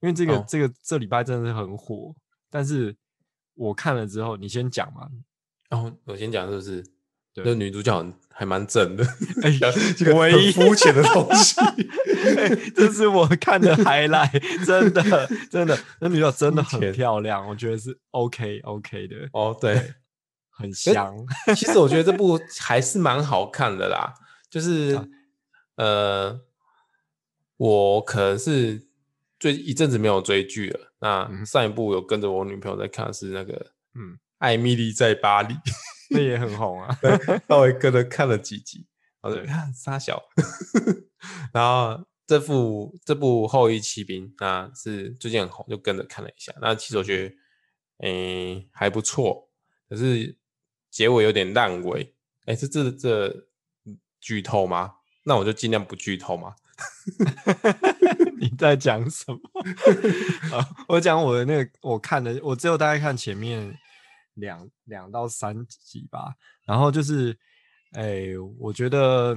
[0.00, 2.14] 因为这个、哦、这个这礼拜真的是很火。
[2.50, 2.94] 但是
[3.54, 5.08] 我看了之后，你先讲嘛。
[5.68, 6.84] 然后、哦、我先讲是不是？
[7.36, 9.04] 那女主角还蛮正的，
[9.42, 15.02] 哎呀， 这个很肤浅的东西，欸、 这是我看的 highlight， 真的
[15.50, 19.16] 真的，那女主角真的很漂亮，我觉得是 OK OK 的。
[19.32, 19.94] 哦，对，对
[20.50, 21.14] 很香。
[21.56, 24.12] 其实我觉得这部还是蛮好看的啦，
[24.50, 25.06] 就是、啊、
[25.76, 26.40] 呃，
[27.56, 28.86] 我可能是
[29.40, 30.92] 最一阵子没有追剧了。
[31.00, 35.54] 那上一部有跟着我女朋友在看是那个，嗯，《艾米丽在巴黎》。
[36.12, 36.96] 那也很红啊，
[37.48, 38.86] 稍微跟着看了几集，
[39.20, 40.22] 我就看沙小，
[41.52, 46.52] 然后这部这部《后裔骑兵》那是最近很红，就跟着看了一下。
[46.60, 47.34] 那其实我觉得，
[48.06, 49.48] 诶、欸、还不错，
[49.88, 50.36] 可是
[50.90, 52.14] 结尾有点烂尾。
[52.46, 53.46] 哎、欸，这这这
[54.20, 54.94] 剧透吗？
[55.24, 56.54] 那我就尽量不剧透嘛。
[58.40, 59.40] 你在讲什么？
[60.88, 63.78] 我讲我的那个，我看的，我只有大概看前面。
[64.34, 67.36] 两两到三集吧，然后就是，
[67.92, 69.36] 哎、欸，我觉得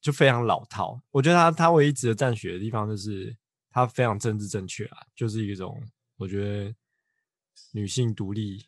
[0.00, 1.00] 就非常老套。
[1.10, 3.36] 我觉得他他唯一值得赞许的地方就是
[3.70, 5.80] 他非常政治正确啊，就是一种
[6.16, 6.74] 我觉得
[7.72, 8.64] 女性独立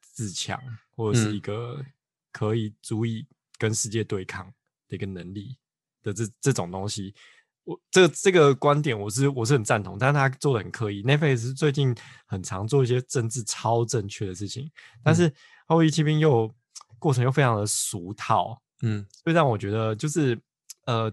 [0.00, 0.60] 自强，
[0.94, 1.84] 或者是一个
[2.30, 3.26] 可以足以
[3.58, 4.46] 跟世界对抗
[4.88, 5.56] 的一个能力
[6.02, 7.14] 的这这种东西。
[7.64, 11.02] 我这个这个观点我是我是很赞同，但是他做的很刻意。
[11.02, 11.94] Netflix 最近
[12.26, 14.70] 很常做一些政治超正确的事情，
[15.02, 15.30] 但是
[15.66, 16.54] 《后翼骑兵》又
[16.98, 20.38] 过程又非常的俗套，嗯，所以让我觉得就是
[20.84, 21.10] 呃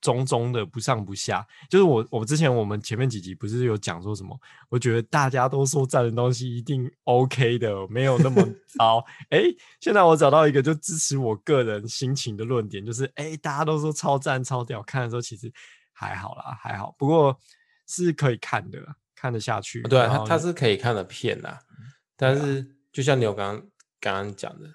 [0.00, 1.46] 中中的不上不下。
[1.68, 4.34] 就是我我之前我们前面几集不是有讲说什么？
[4.70, 8.42] 我觉得大家都说赞的东西一定 OK 的，没有那么
[8.78, 9.04] 糟。
[9.28, 15.52] 哎、欸，现在我找到一个就支持我个人心情的论点，就是哎、欸、大家都说超赞超屌，看的时候其实。
[16.00, 17.38] 还好啦，还好，不过
[17.86, 18.78] 是可以看的，
[19.14, 19.82] 看得下去。
[19.82, 21.76] 对啊，它它是可以看的片啦，嗯、
[22.16, 23.60] 但是就像你有刚
[24.00, 24.66] 刚刚讲的，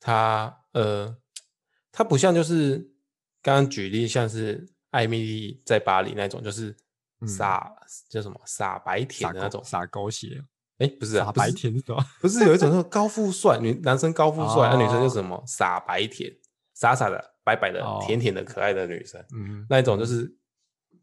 [0.00, 1.14] 它呃，
[1.92, 2.78] 它不像就是
[3.42, 6.74] 刚刚举例，像是艾米丽在巴黎那种，就是
[7.26, 10.42] 傻、嗯、叫什么傻白甜的那种傻狗血。
[10.78, 12.02] 哎，不是啊，傻白甜是吧？
[12.18, 16.34] 不是有一种那种 高富帅女男生高富帅，那、哦、女生就是什么傻白甜，
[16.72, 19.22] 傻傻的、白白的、哦、甜甜的、可爱的女生。
[19.34, 20.34] 嗯，那一种就是。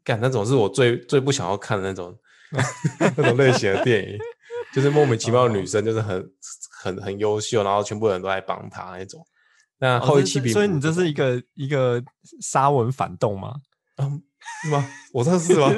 [0.04, 2.14] 干那种是我最最不想要看的那种
[3.16, 4.18] 那种类型的电影，
[4.72, 6.30] 就是莫名其妙的女生，就是很
[6.82, 9.26] 很很优秀，然后全部人都在帮她那种。
[9.78, 12.02] 那后翼弃兵，所以你这是一个一个
[12.40, 13.54] 沙文反动吗？
[13.96, 14.22] 嗯，
[14.62, 14.86] 是吗？
[15.12, 15.72] 我这是吗？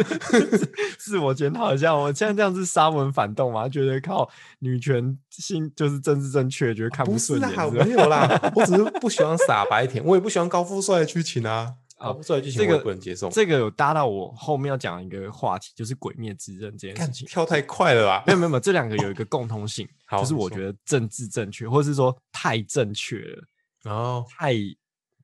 [0.99, 3.69] 自我检讨一下，我现在这样是沙文反动吗？
[3.69, 11.75] 觉得靠女权性就是政治正确，觉得看不顺眼没有啦，我只是不喜欢傻白甜，我也不喜欢高富帅的剧情啊。
[11.97, 13.29] 啊，这个这个不能接受。
[13.31, 17.27] 这个有搭到我后面要讲一个话题，就是《鬼灭之刃》这件事情。
[17.27, 18.25] 跳太快了吧？
[18.27, 23.45] 没有没有没有，这两个有一个共通性， 就是我觉得政治正确，或者是说太正确了，
[23.83, 24.55] 然后太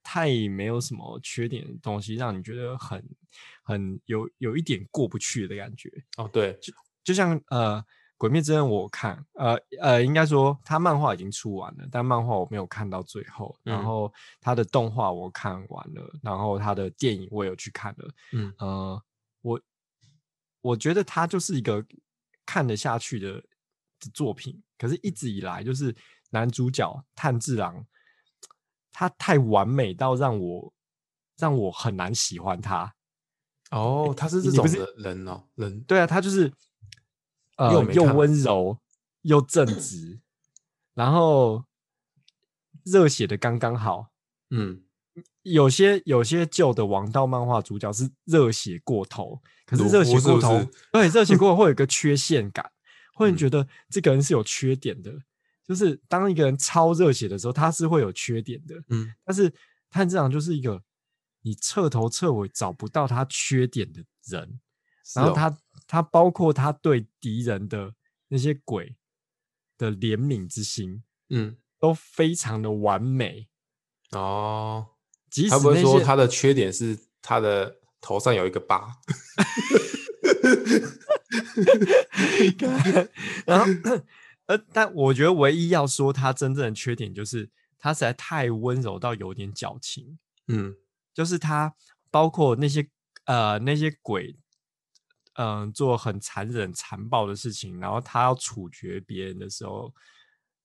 [0.03, 3.05] 太没有什么缺点的东西，让你觉得很
[3.63, 5.91] 很有有一点过不去的感觉。
[6.17, 6.73] 哦，对，就
[7.05, 7.79] 就像呃。
[8.23, 13.53] 《鬼灭之刃》我看，呃呃，应该说他漫画已经出完了，但漫画我没有看到最后。
[13.65, 18.09] 嗯、然后他的动画我看完了，然后他的电影我也有去看了。
[18.33, 19.03] 嗯呃，
[19.41, 19.61] 我
[20.61, 21.85] 我觉得他就是一个
[22.47, 25.93] 看得下去的的作品，可是一直以来就是
[26.31, 27.85] 男主角炭治郎，
[28.93, 30.73] 他太完美到让我
[31.37, 32.95] 让我很难喜欢他。
[33.73, 36.53] 哦，他是这种的人哦，人对啊，他就是。
[37.57, 38.79] 呃，又温柔
[39.23, 40.21] 又正直，
[40.95, 41.65] 然后
[42.85, 44.09] 热血的刚刚好。
[44.51, 44.83] 嗯，
[45.43, 52.71] 有些有些旧的王道漫画主角是热血过头，可是热血过头，对，热血过头 会有一个缺陷感，
[53.15, 55.13] 会觉得这个人是有缺点的。
[55.65, 58.75] 就是当一个人超热血的时候，他是会有缺点的。
[58.89, 59.53] 嗯，但是
[59.91, 60.83] 炭治郎就是一个
[61.43, 64.61] 你彻头彻尾找不到他缺点的人，
[65.15, 65.57] 然后他。
[65.93, 67.93] 他包括他对敌人的
[68.29, 68.97] 那些鬼
[69.77, 73.51] 的怜悯之心，嗯，都非常的完美
[74.13, 74.87] 哦。
[75.29, 78.97] 即使他不会说他的缺点是他的头上有一个疤，
[83.45, 83.67] 然后
[84.47, 90.75] 呃，但我觉得唯一要说他真正的缺点就是他实在太温柔到有点矫情，嗯，
[91.13, 91.75] 就是他
[92.11, 92.89] 包括那些
[93.27, 94.39] 呃那些鬼。
[95.35, 99.93] 嗯，做很残忍、残暴的事情，然后他要处决别人的时候，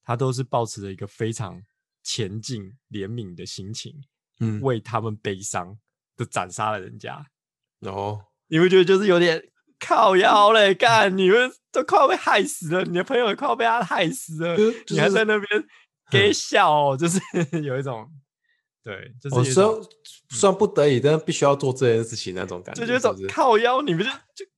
[0.04, 1.62] 他都是保持着一个非常
[2.04, 3.94] 前进、怜悯的心情，
[4.42, 5.78] 嗯，为他们悲伤
[6.18, 7.26] 的斩杀了人家。
[7.82, 9.42] 哦，你会觉得就是有点
[9.80, 10.74] 靠腰嘞？
[10.74, 15.68] 干，你们都快要被害死了，你的朋友也快要被他害死了，就是、你还在那边
[16.12, 17.20] 给笑、哦，就是
[17.64, 18.10] 有一种。
[18.84, 19.82] 对，就是说
[20.30, 24.50] 算不得已，但必须要做这件事情那种感觉，就觉得靠腰，你们就就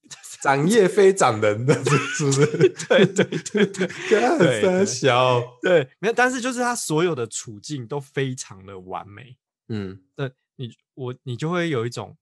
[0.42, 2.46] 长叶非长人的， 是不是？
[2.88, 12.18] 对对对对，很三小，对，没有，但是就是他所有的处境都非常的完美，嗯，对，你我你就会有一种，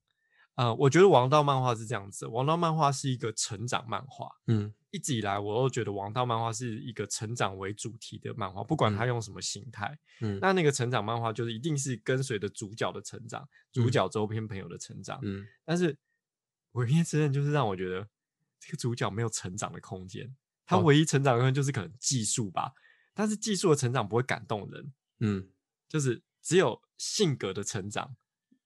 [0.56, 4.74] 呃，我觉得王道漫画是这样子，王道漫画是一个成长漫画，嗯。
[4.92, 9.96] 一直以来，我都觉得王道漫画是一个成长为主题的漫画，不管他用什么形态。
[10.22, 15.20] 嗯，那那个成长漫画就是一定是跟随着主角的成长，嗯、主角周边朋友的成长。
[15.24, 15.94] 嗯，但是
[16.78, 18.08] 《鬼灭之刃》就是让我觉得
[18.60, 22.72] 这个主角没有成长的空间，他唯一成长的空间就是可能技术吧，
[23.14, 24.94] 但是技术的成长不会感动人。
[25.20, 25.50] 嗯，
[25.90, 28.16] 就是只有性格的成长，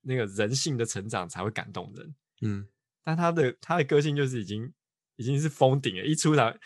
[0.01, 2.15] 那个人性的成长才会感动人。
[2.41, 2.67] 嗯，
[3.03, 4.73] 但他的他的个性就是已经。
[5.17, 6.57] 已经是封顶了，一出场，哎、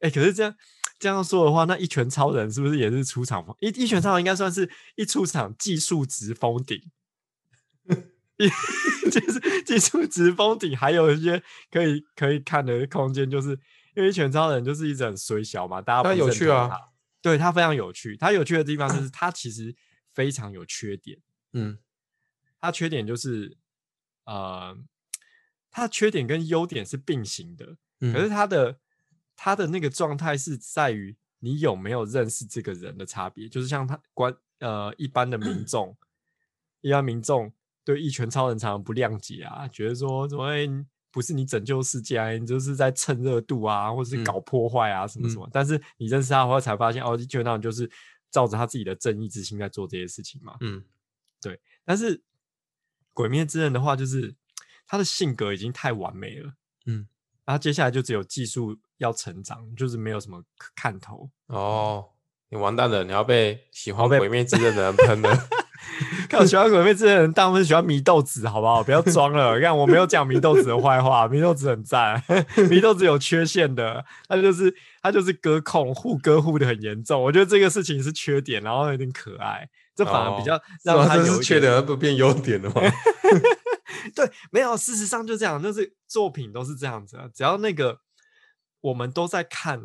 [0.00, 0.54] 欸，可是这样
[0.98, 6.78] 这样说的话，那一拳超人是不是也是出场一一拳超人应该算是一出场技术值封顶，
[9.10, 13.50] 就是技术值封顶，还有一些可以可以看的空间，就是
[13.94, 16.70] 因为一拳超人就是一直很衰小嘛，大家不有趣啊，
[17.20, 19.74] 对他非常有趣，他有趣的地方就是他其实
[20.12, 21.18] 非常有缺点，
[21.52, 21.78] 嗯，
[22.60, 23.56] 他缺点就是
[24.24, 24.76] 呃，
[25.70, 27.76] 他的缺点跟优点是并行的。
[28.12, 28.80] 可是他的
[29.36, 35.96] 他的那个状态是在于你有没有认识这个人的差别，就是像他关呃一般的民众，
[36.80, 37.52] 一般民众
[37.84, 40.68] 对一拳超人常常不谅解啊，觉得说怎么会
[41.10, 45.48] 不是你拯救世界啊，你就是在蹭热度啊，或者是搞破坏啊什么什么。
[45.52, 47.90] 但是你认识他后才发现，哦，一拳超人就是
[48.30, 50.56] 照着他自己的正义之心在做这些事情嘛。
[50.60, 50.82] 嗯，
[51.40, 51.60] 对。
[51.84, 52.22] 但是
[53.12, 54.34] 鬼灭之刃的话，就是
[54.86, 56.54] 他的性格已经太完美了。
[56.86, 57.06] 嗯。
[57.44, 60.42] 然后接下来就只有技术要成长，就是没有什么
[60.76, 62.08] 看头哦。
[62.48, 65.30] 你完蛋了，你要被喜欢《鬼灭之刃》的人喷了。
[66.28, 68.82] 看我喜欢《鬼灭之刃》的人，大部分喜欢祢豆子，好不好？
[68.82, 69.60] 不要装了。
[69.60, 72.22] 看我没有讲祢豆子的坏话，祢豆子很赞。
[72.56, 77.22] 祢豆子有缺陷的，他就是他就是隔空护歌护的很严重。
[77.22, 82.74] 我觉得这个事情是缺点，然后有点可爱，这反而比较让他有、缺点，而不变优点的吗？
[84.16, 87.18] 对，没有，事实上就这样，就是作品都是这样子。
[87.34, 87.98] 只要那个
[88.80, 89.80] 我们都在看，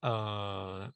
[0.00, 0.90] 呃，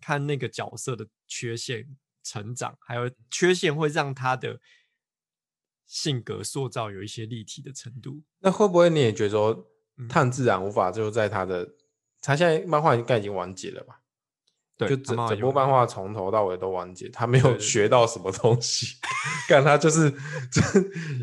[0.00, 1.84] 看那个角色的缺陷
[2.26, 4.58] 成长，还有缺陷会让他的
[5.86, 8.22] 性格塑造有一些立体的程度。
[8.40, 9.66] 那会不会你也觉得说，
[10.08, 11.68] 炭自然无法就在他的，
[12.20, 14.00] 他现在漫画应该已经完结了吧？
[14.76, 18.96] 对，就整整部漫画从头到尾都完结，他没有学到什么东西，
[19.48, 20.10] 干他就是
[20.50, 20.60] 这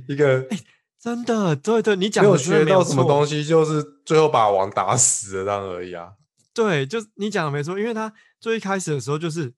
[0.08, 0.60] 一个、欸，
[1.00, 6.14] 真的，对对，你讲没有学到什么东西，就是最后把王打死了这样而已啊。
[6.54, 9.54] 对，就你讲的没错，因为他最一开始的时候就是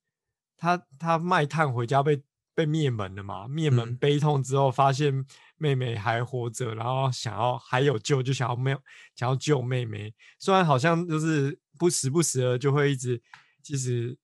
[0.66, 2.22] 他他卖炭回家被
[2.53, 5.26] 被灭门了嘛，灭门悲痛之后发现
[5.57, 8.82] 妹妹还活着，然后想要还有救，就想要没有
[9.16, 13.22] 想要救妹妹，虽然好像就是不时不时的就会一直。
[13.68, 14.16] 其实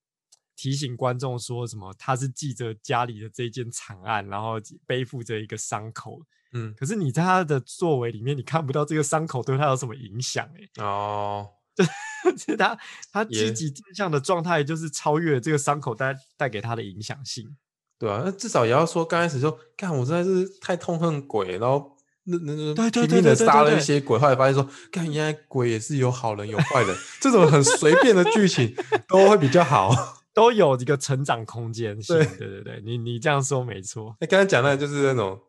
[0.55, 6.21] 提醒观众说什么，他是记着家里的这件惨案，然后背负着一个伤口。
[6.53, 10.69] 嗯，可是你在他的作为里面，你看不到这个伤口对他有什么影响、欸？
[10.75, 11.49] 哎，哦，
[12.37, 12.77] 就他
[13.11, 17.55] 他积极正向的状态，就是超越这个伤口带带给他的影响性。
[17.97, 21.97] 对啊，那至少也要说，刚开始说，干我实在是太痛恨鬼，然后。
[22.23, 28.75] 那那那拼命的杀了一些鬼，后来发现说，看原来鬼也是有好人有坏人， 这种很随便的剧情
[29.07, 29.91] 都会比较好，
[30.31, 31.99] 都有一个成长空间。
[32.01, 34.15] 对对对对，你你这样说没错。
[34.19, 35.41] 那，刚才讲的就是那种，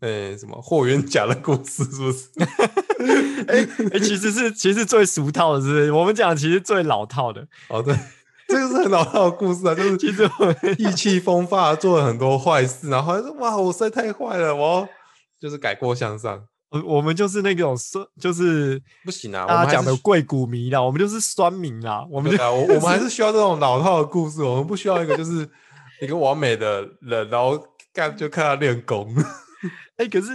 [0.00, 2.28] 呃，什么霍元甲的故事，是不是？
[3.48, 7.46] 哎哎，其实是其实最俗套的是，是我们讲其实最老套的。
[7.68, 7.94] 哦，对，
[8.48, 14.88] 这个是很老套的故事啊，就是其实我意气风发，做了很多坏事，然后还说哇，我实在太坏了，我。
[15.40, 19.44] 就是改过向上，我我们就是那种酸，就是不行啊。
[19.44, 22.02] 大家讲的贵古迷啦，我们就是酸民啦。
[22.10, 25.46] 我们啊，我 我们还是需要这种老套的故事，我们不需要一个就是
[26.00, 29.14] 一个完美的人，然后干就看他练功。
[29.98, 30.28] 哎、欸，可是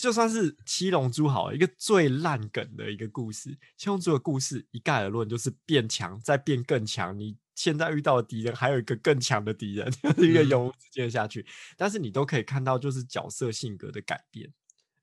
[0.00, 7.16] 就算是七龙珠好了，一个最烂梗的一个故事，七龙珠的故事一概而论就是变强，再变更强。
[7.18, 11.44] 你现在遇到的敌人还有一个更强的敌人，就 是一个永无止境的下去。
[11.76, 14.50] 但是你都可以看到，就是角色性格的改变。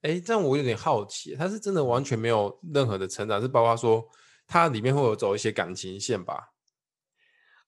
[0.02, 4.04] 哎、欸，这样我有点好奇，他是真的完全没有任何的成长，是包括说
[4.48, 6.54] 他里面会有走一些感情线吧？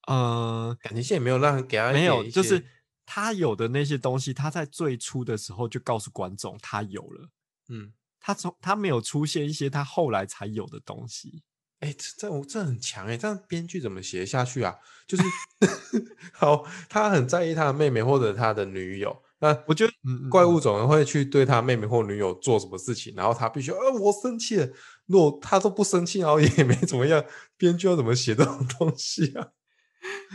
[0.08, 2.66] 呃，感情线也没有让给他没有，就是
[3.12, 7.28] 他有的那些东西，他在最初的时候就告诉观众他有了。
[7.70, 11.42] 嗯，他从他没有出现一些他后来才有的东西。
[11.80, 14.76] 哎、欸，这这这很强哎、欸，这样编剧怎么写下去啊？
[15.08, 15.24] 就是
[16.34, 19.24] 好，他很在意他的妹妹或者他的女友。
[19.40, 19.94] 那我觉得
[20.30, 24.70] 怪物总会去对他妹妹或女友做什么事情，然后他必须呃，我生气了。
[25.08, 27.26] 如果他都不生气，然后也没怎么样，
[27.58, 29.48] 编剧要怎么写这种东西啊？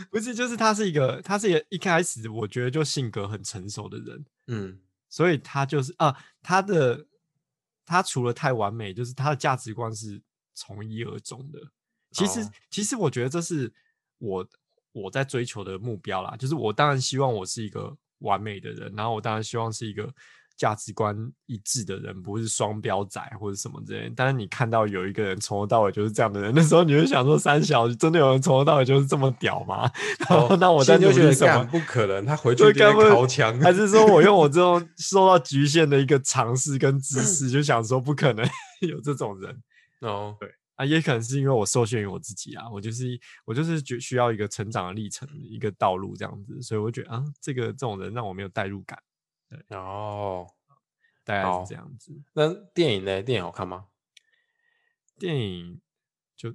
[0.09, 4.79] 不是，就是他是一个，他是一个一开始我觉得就性格很成熟的人，嗯，
[5.09, 7.05] 所以他就是啊，他的
[7.85, 10.21] 他除了太完美，就是他的价值观是。
[10.57, 11.59] 从一而终的，
[12.11, 12.49] 其实、oh.
[12.69, 13.73] 其实我觉得这是
[14.19, 14.47] 我
[14.93, 16.33] 我在追求的目标啦。
[16.37, 20.09] 就是我当然希望我是一个完美的人，然后我当然希望是一个
[20.57, 21.15] 价值观
[21.47, 24.11] 一致的人，不是双标仔或者什么之类。
[24.15, 29.91] 但是你看到有一个人从头到尾就是这样的人， 那时候你就想说：三小真的有人从头到尾就是这么屌吗？
[30.29, 31.63] 然后、那我在努力什么？
[31.65, 38.47] 不可能，他回 去就会掏枪，还是说我用我这种 受到局限的一个尝试跟知识，就想说不可能
[38.81, 39.51] 有这种人。
[40.01, 40.39] 哦，oh.
[40.39, 48.99] 对啊，也可能是因为我受限于我自己啊，我就是我就是觉需要一个成长的历程，一个道路这样子，所以我觉得啊，这个这种人让我没有代入感。
[49.67, 50.47] 对哦，
[51.23, 52.11] 大概是这样子。
[52.33, 53.21] 那电影呢？
[53.21, 53.85] 电影好看吗？
[55.17, 55.81] 电影
[56.35, 56.53] 就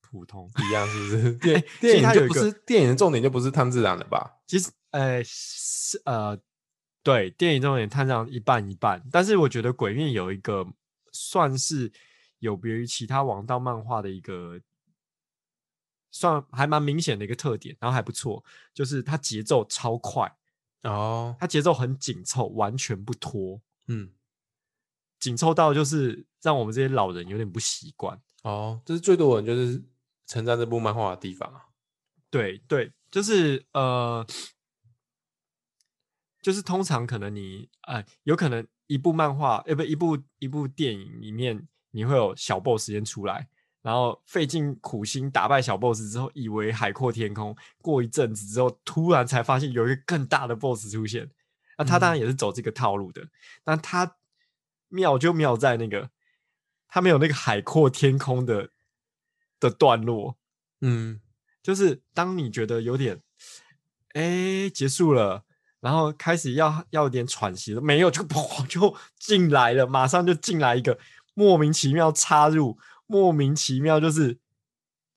[0.00, 1.32] 普通一样，是不是？
[1.38, 4.38] 电电影就不是电影的重点，就不是炭治郎了吧？
[4.46, 6.38] 其实，呃，是呃，
[7.02, 10.66] 对，电影重点炭治郎一半一半，但是我觉得鬼面有一个
[11.12, 11.92] 算是。
[12.40, 14.60] 有别于其他王道漫画的一个，
[16.10, 18.44] 算还蛮明显的一个特点，然后还不错，
[18.74, 20.30] 就是它节奏超快
[20.84, 24.12] 哦，它节奏很紧凑，完全不拖，嗯，
[25.18, 28.80] 紧凑到就是让我们这些老人有点不习惯哦。
[28.86, 29.82] 这是最多人就是
[30.26, 31.66] 称赞这部漫画的地方啊。
[32.30, 34.26] 对对，就是呃，
[36.40, 41.66] 就是通常可能你呃，有可能一部漫画，呃，不，一部一部电影里面。
[41.96, 43.48] 你会有小 boss 先出来，
[43.84, 47.54] 然后费尽苦心打败小 boss 之后，以为海阔天空。
[47.82, 51.30] 过一阵子之后，突然才发现有一个更大的 boss 出现。
[51.76, 53.30] 那他当然也是走这个套路的，嗯、
[53.62, 54.16] 但他
[54.88, 56.08] 妙就妙在那个，
[56.88, 58.70] 他没有那个海阔天空的
[59.60, 60.38] 的段落。
[60.80, 61.20] 嗯，
[61.62, 63.20] 就是当你觉得有点，
[64.14, 65.44] 哎，结束了，
[65.80, 70.98] 然后开始要要有点喘息了，没有，就 砰就进来了，马上就进来一个。
[71.36, 74.38] 莫名其妙插入，莫名其妙就是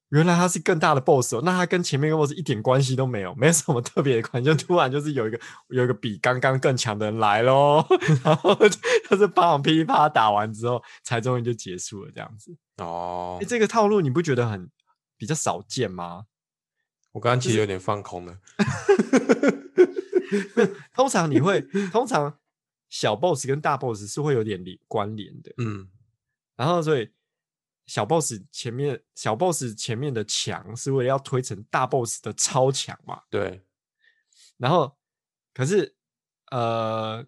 [0.10, 7.86] 原来他是更大的 boss 哦，那他跟前面的 boss 一点关系都没有，没什么特别的关系，就突然就是有一个有一个比刚刚更强的人来喽，
[8.24, 8.56] 然后
[9.10, 12.56] 就是把我噼里啪啦打完之后，才终于就结束了这样子。
[12.78, 14.70] 哦，哎，这个套路你不觉得很
[15.18, 16.26] 比较少见吗？
[17.12, 18.38] 我刚刚其实有点放空了。
[20.94, 21.62] 通常你会，
[21.92, 22.38] 通常
[22.90, 25.90] 小 boss 跟大 boss 是会有点连关联的，嗯，
[26.56, 27.10] 然后所以。
[27.88, 33.22] 小 boss 前面，小 boss 前面的墙是为了要推成大 boss 的超强嘛？
[33.30, 33.62] 对。
[34.58, 34.98] 然后，
[35.54, 35.96] 可是，
[36.52, 37.26] 呃，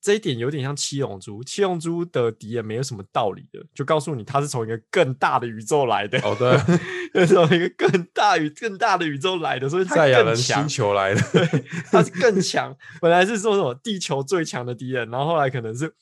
[0.00, 1.44] 这一点有点像七龙珠。
[1.44, 6.18] 七龙珠的敌人没有什么道理的，就告诉你他是从一个更大的宇宙来的。
[6.22, 9.84] 哦，对，是 从一个更大宇、更大的宇宙来的，所以。
[9.84, 12.76] 赛亚人星球来的，对，他是更强。
[13.00, 15.94] 本来是说什么地球最强的敌人，然后后来可能是。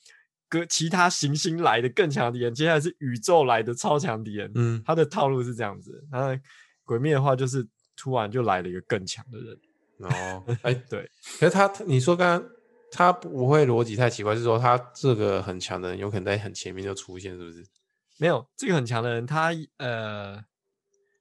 [0.49, 4.51] 跟其他行星来的更强敌人，接下来是宇宙来的超强敌人。
[4.55, 6.03] 嗯，他的套路是这样子。
[6.11, 6.37] 那
[6.83, 9.59] 鬼灭的话，就是突然就来了一个更强的人。
[9.99, 11.09] 哦，哎、欸，对。
[11.39, 12.49] 可是他，你说刚刚
[12.91, 17.63] 他不会逻辑太奇怪，是说他这个很强的人有可能在很前面就出现，是不是？
[18.17, 20.43] 没有，这个很强的人，他呃，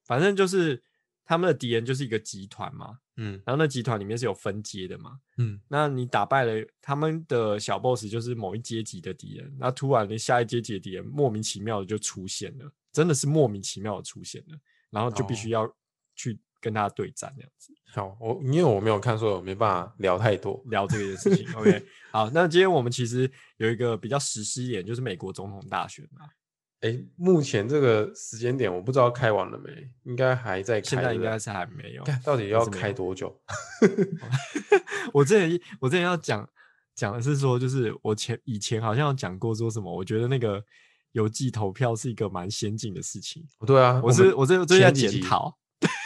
[0.06, 0.82] 反正就是
[1.24, 3.00] 他们的敌人就是一个集团嘛。
[3.20, 14.58] 嗯，然后那集团里面是有分阶的嘛，嗯，那你打败了他们的小 boss，就是某一阶级的敌人，那突然你下一阶级的敌人莫名其妙的就出现了，真的是莫名其妙的出现了，
[14.90, 15.68] 然后就必须要
[16.14, 17.72] 去跟他对战这样子。
[17.90, 21.52] 好，我因为我没有看，所以我没办法聊太多聊这件事情。
[21.54, 26.24] OK，好，那今天我们其实有一个比较实施一点，就是美国总统大选嘛。
[26.80, 29.70] 哎，目前这个时间点我不知道开完了没，
[30.04, 30.88] 应该还在开。
[30.88, 32.04] 现在应该是还没有。
[32.24, 33.36] 到底要开多久？
[35.12, 36.48] 我之前我之前要讲
[36.94, 40.62] 讲的是说，就是我前以前好像有讲过说什么，我觉得那个
[41.12, 43.44] 邮寄投票是一个蛮先进的事情。
[43.66, 45.58] 对啊，我是我这最近在检讨。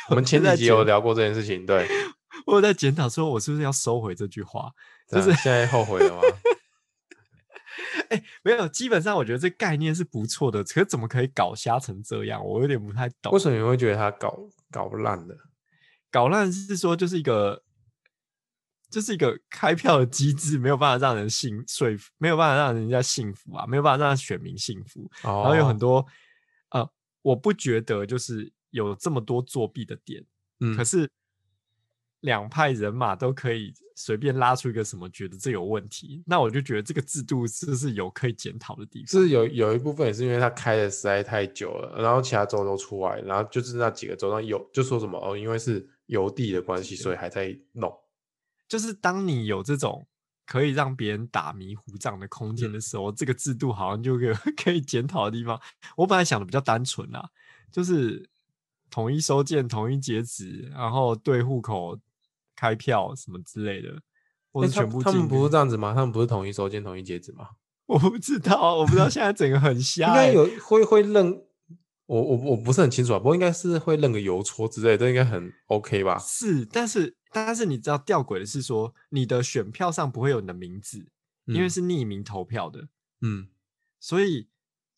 [0.08, 1.86] 我们前几集有聊过这件事情，对。
[2.46, 4.70] 我有在检讨说，我是不是要收回这句话？
[5.08, 6.22] 就是现在后悔了吗？
[8.12, 12.44] 哎、欸，没有，基本上我觉得这概念是不错的，可是怎么可以搞瞎成这样？
[12.44, 13.32] 我有点不太懂。
[13.32, 14.38] 为什么你会觉得他搞
[14.70, 15.34] 搞烂了？
[16.10, 17.62] 搞烂是说就是一个，
[18.90, 25.10] 就是一个开票的机制，没有办法让人信说服，没有办法让人家信服啊，没有办法让选民信服。
[25.22, 26.06] 哦、然后有很多，
[26.72, 26.86] 呃，
[27.22, 30.22] 我不觉得就是有这么多作弊的点，
[30.60, 31.10] 嗯，可是。
[32.22, 39.06] 两派人马都可以随便拉出一个什么，觉得这有问题，那我就觉得这个制度是不是有可以检讨的地方？
[39.08, 47.92] 是有有一部分也是因为它开的实在太久了，然后其他州都出来，然后就是那几个州上有就说什么哦，因为是邮递的关系，所以还在弄。
[48.68, 50.06] 就是当你有这种
[50.46, 55.60] 可以让别人打迷糊仗的空间的时候，嗯、这个制度好像就有 可以检讨的地方。
[55.96, 57.28] 我本来想的比较单纯啊，
[57.72, 58.30] 就是
[58.90, 61.98] 统一收件、统一截止，然后对户口。
[62.62, 63.88] 开票什么之类的，
[64.52, 65.92] 或者全部、欸、他，他们不是这样子吗？
[65.92, 67.48] 他们不是统一收件、统一截止吗？
[67.86, 70.28] 我不知道，我不知道现在整个很瞎、欸。
[70.28, 71.42] 应该有会会认
[72.06, 76.16] 我我我不是很清楚啊，不过应该是会认个邮戳之类的，这应该很 OK 吧？
[76.20, 81.08] 是，但是但是你知道吊诡的是说，你的选票上不会有你的名字，
[81.48, 82.86] 嗯、因为是匿名投票的，
[83.22, 83.48] 嗯，
[83.98, 84.48] 所以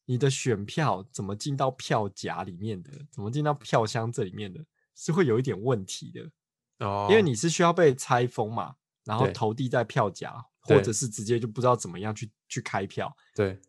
[0.04, 4.60] 你的选票怎么进到票夹里面的，怎么进到票箱这里面的，
[4.94, 6.30] 是会有一点问题的。
[6.78, 13.14] 哦，因为你是需要被拆封嘛，然后投递在票夹，或者是直接就不知道怎么样去去开票。
[13.34, 13.60] 对，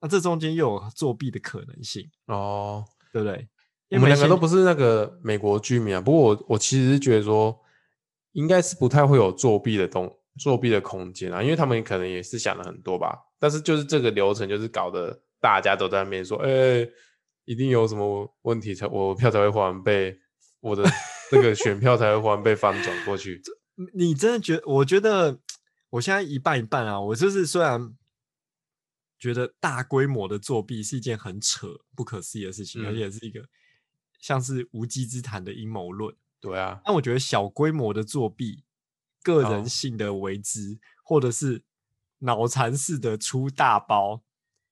[0.00, 3.48] 那这中间又有作弊的可能性哦，对不对？
[3.90, 7.58] 我们两个都不是那个美国居民啊，不过我我其实是觉得说，
[8.32, 13.18] 应该是不太会有作弊的东作弊的空间啊，因为他们可能也是想了很多吧。
[13.38, 16.92] 但是就是这个流程就是搞得大家都在那边说，哎、欸，
[17.46, 20.16] 一定有什么问题才我票才会还被
[20.60, 20.84] 我的。
[21.30, 23.42] 这个选票才会忽然被翻转过去。
[23.94, 24.62] 你真的觉得？
[24.66, 25.40] 我觉得
[25.90, 27.00] 我现在一半一半啊。
[27.00, 27.94] 我就是虽然
[29.18, 33.48] 觉得大规模的作弊是一件很扯、不可思议的事情，嗯、而且是一个
[34.20, 36.14] 像是无稽之谈的阴谋论。
[36.40, 36.80] 对啊。
[36.84, 38.64] 但我觉得小规模的作弊、
[39.22, 41.62] 个人性的为之，哦、或者是
[42.18, 44.22] 脑残式的出大包。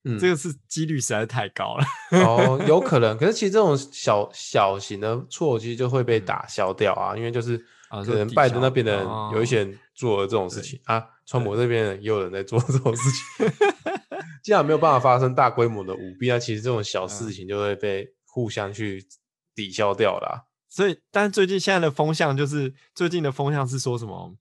[0.07, 1.85] 嗯，这个是几率实在太高了
[2.23, 3.17] 哦， 有可能。
[3.17, 7.57] 可是其实这种小小型的错，其实就会被打消掉啊，因为就是
[7.89, 13.51] 可能拜登那边的人有一些人做了这种事情啊，川普这边也有人在做这种事情。
[14.43, 19.05] 既然没有办法发生大规模的舞弊，那其实这种小事情就会被互相去
[19.53, 20.47] 抵消掉了。
[20.69, 24.35] 所以，但最近现在的风向就是，最近的风向是说什么？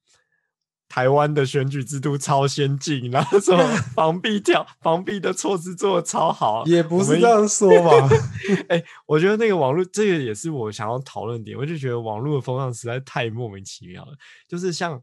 [0.88, 3.58] 台湾的选举制度超先进，然后说
[3.94, 8.08] 防弊条、防弊的措施做的超好，也不是这样说吧？
[8.68, 14.12] 哎、欸，我觉得那个网络这个也是我想要讨论点，我就觉得网络的风向实在太莫名其妙了。
[14.48, 14.94] 就是像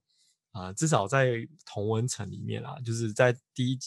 [0.52, 3.78] 啊、呃，至少在同温层里面啊，就是在第一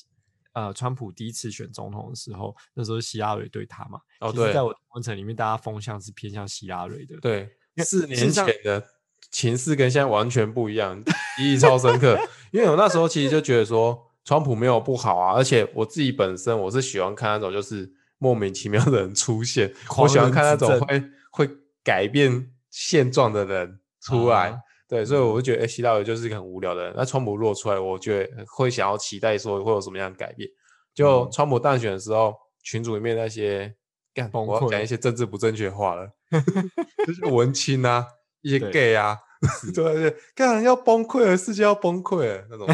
[0.52, 8.86] 呃，川普第一次选总统的时候，那时候希拉蕊对他嘛，哦，对，在我同温层里面，大家风向是偏向希拉蕊的，对，四年前的。
[9.30, 11.02] 情势跟现在完全不一样，
[11.40, 12.18] 意义超深刻。
[12.52, 21.50] 因为我那时候其实就觉得说，川普没有不好啊，而且我自己本身我是喜欢看那种就是莫名其妙的人出现，我喜欢看那种会会
[21.84, 24.48] 改变现状的人出来。
[24.50, 24.58] 啊、
[24.88, 26.94] 对，所以我就觉得，哎，希拉蕊就是一个很无聊的人。
[26.96, 30.48] 那川普落出来，我觉得会想要期待说会有什么样的改变。
[30.94, 33.74] 就川普当选的时候，群组里面那些
[34.14, 36.08] 干，我要讲一些政治不正确话了，
[37.06, 38.06] 就是文青啊。
[38.46, 39.18] 一些 gay 啊，
[39.74, 42.68] 对对对，干要崩溃了，世界要崩溃了那种。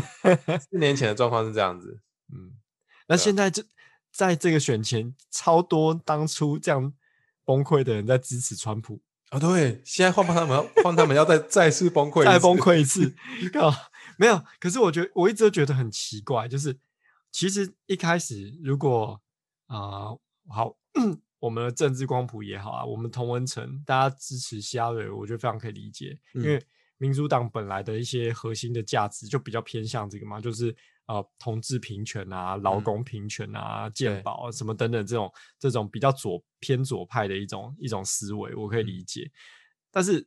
[0.61, 1.99] 四年前的状况是这样子，
[2.31, 2.53] 嗯，
[3.09, 3.63] 那现在就
[4.13, 6.93] 在这个选前，超多当初这样
[7.47, 9.01] 崩溃的人在支持川普
[9.31, 9.41] 啊、哦。
[9.41, 13.15] 对，现在换他们要换他们要再再次崩溃，再崩溃一次。
[14.19, 16.79] 没有，可是我觉得我一直都觉得很奇怪，就是
[17.31, 19.19] 其实一开始如果
[19.69, 20.21] 啊、呃、
[20.51, 20.77] 好。
[21.43, 26.65] 我们的政治光谱也好啊，我们同文层大家支持希拉蕊，我觉得非常可以理解，嗯、因为
[26.99, 30.73] 民主党本来的一些核心的价值就比较偏向这个嘛，就是
[31.07, 35.29] 呃同志平权啊、劳工平权啊、嗯、健保啊什么等等这种
[35.59, 39.23] 这种比较左偏左派的一种一种思维，我可以理解。
[39.23, 39.35] 嗯、
[39.91, 40.25] 但是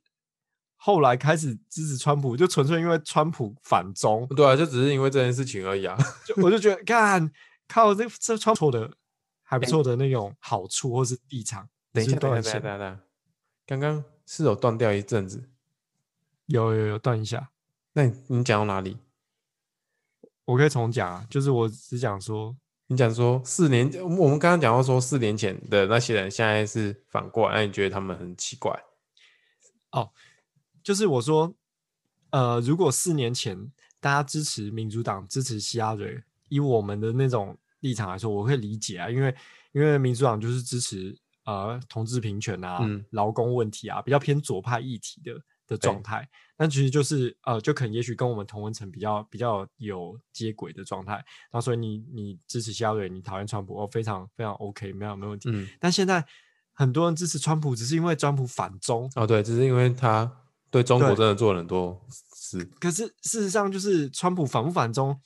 [0.75, 5.97] 后来开始支持川普，就纯粹因为川普反中，对啊，就只是因为这件事情而已啊。
[6.25, 7.31] 就我就觉得，看
[7.69, 8.91] 靠这这川普的。
[9.45, 11.69] 还不错的那种好处或是立场。
[11.93, 12.99] 等一下，等一下，等一下，
[13.65, 15.49] 刚刚是有断掉一阵子，
[16.47, 17.51] 有有有断一下。
[17.93, 18.97] 那你你讲到哪里？
[20.43, 22.53] 我可以重讲啊，就是我只讲说，
[22.87, 28.77] 你讲说四年，我们刚刚讲到说四年前的那些人现在是反过来，那你觉得他们很奇怪？
[29.91, 30.11] 哦，
[30.83, 31.55] 就是我说，
[32.31, 33.71] 呃，如果四年前
[34.01, 37.57] 大家支持民主党，支持希拉蕊，以我们的那种。
[37.85, 39.35] 立场来说，我会理解啊，因为
[39.73, 41.15] 因为民主党就是支持
[41.45, 42.79] 呃同志平权啊、
[43.11, 46.17] 劳、嗯、工问题啊，比较偏左派议题的的状态。
[46.17, 51.23] 欸、但其实就是呃，就可能也许跟我们同文层比较比较有接轨的状态。
[51.53, 55.49] 那所以你你支持希拉蕊，你讨厌川普，哦，非常非常 OK，没有没问题。
[55.53, 56.25] 嗯、但现在
[56.73, 60.31] 很多人支持川普，只是因为川普反中哦，对，只是因为他
[60.71, 62.65] 对中国真的做了很多事。
[62.79, 65.21] 可是事实上，就是川普反不反中？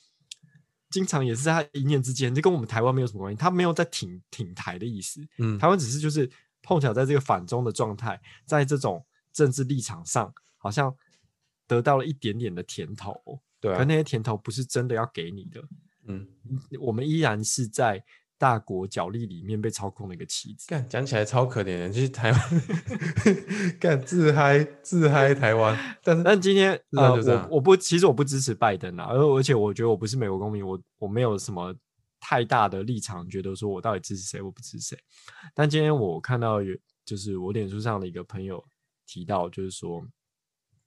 [0.90, 3.36] 经常也是在他一念之间，这跟我们台湾没有什么关系。
[3.38, 6.30] 他没有在挺挺台的意思，嗯，台湾只是就是
[6.62, 10.94] 碰巧在这个反中的状态，在这种政治立场上，好像
[11.66, 15.62] 得到了一点点的甜头，对啊，可那些甜头不是真的要给你的，
[16.04, 16.28] 嗯，
[16.80, 18.04] 我们依然是在。
[18.40, 22.40] 大国角力里面被操控的一个棋子，干讲起来超可怜的，就是台湾
[23.78, 31.76] 干自嗨自嗨台湾，但是但今天呃我我不其实我不支持拜登啊，而而且我觉得我不是美国公民，我我没有什么
[32.18, 34.98] 太大的立场，觉得说我到底支持谁，我不支持谁。
[35.54, 36.74] 但今天我看到有
[37.04, 38.64] 就是我脸书上的一个朋友
[39.06, 40.02] 提到，就是说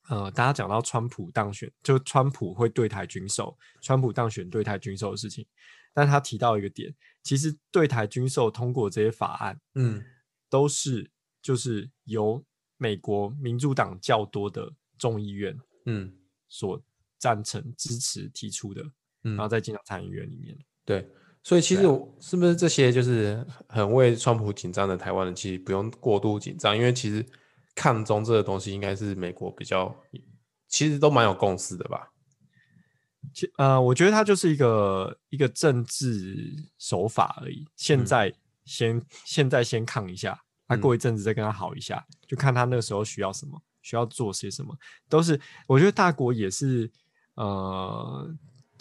[0.10, 5.46] 呃大家讲到川普当选，就川普会对台军售，川普当选对台军售的事情。
[5.94, 10.04] 但他提到一个点，其实对台军售通过这些法案，嗯，
[10.50, 11.10] 都是
[11.42, 12.44] 就是由
[12.78, 16.12] 美国民主党较多的众议院，嗯，
[16.50, 16.82] 所
[17.20, 18.82] 赞成支持提出的，
[19.24, 20.58] 嗯，然后再进到参议院里面。
[20.84, 21.08] 对，
[21.44, 21.84] 所以其实
[22.20, 27.24] 是不是这些就是很为川普紧张的台湾人，其实不用过度紧张，因为其实
[27.76, 29.96] 抗中这个东西应该是美国比较，
[30.68, 32.10] 其实都蛮有共识的吧。
[33.34, 37.66] 其呃，我觉得它就是一个一个政治手法而已。
[37.76, 38.34] 现在
[38.66, 44.78] 先、嗯、现在先抗一下，他过一阵子再跟他好一下，嗯、就看他那个时候需要什么，需要做些什么。
[45.08, 46.92] 都是我觉得大国也是
[47.36, 48.30] 呃，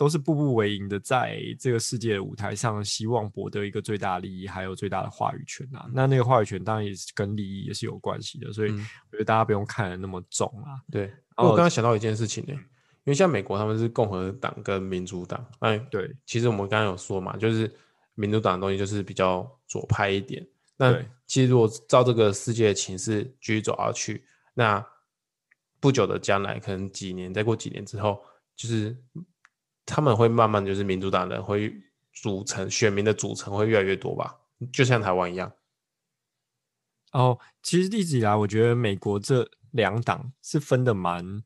[0.03, 5.88] 都是步步为营的，在这个世界的舞台上，希望博得一个最大利益，还有最大的话语权啊。
[5.94, 8.76] 那那个话语权当然也是跟利益也是有关系的，所以我
[9.12, 10.82] 觉得大家不用看得那么重啊。
[10.90, 12.59] 对，我刚刚想到一件事情呢、欸。
[13.05, 17.72] 因为像美国他们是共和党跟民主党，哎，对，其实我们刚刚有说嘛，就是
[18.14, 20.44] 民主党的东西就是比较左派一点。
[20.76, 24.84] 那其实如果照这个世界的情势继续走下去，那
[25.80, 28.20] 不久的将来，可能几年，再过几年之后，
[28.55, 28.96] 就是
[29.87, 31.74] 他们会慢慢就是民主党人会
[32.12, 34.37] 组成选民的组成会越来越多吧，
[34.72, 35.53] 就像台湾一样。
[37.12, 41.43] 哦，其实一直以来，我觉得美国这两党是分的蛮。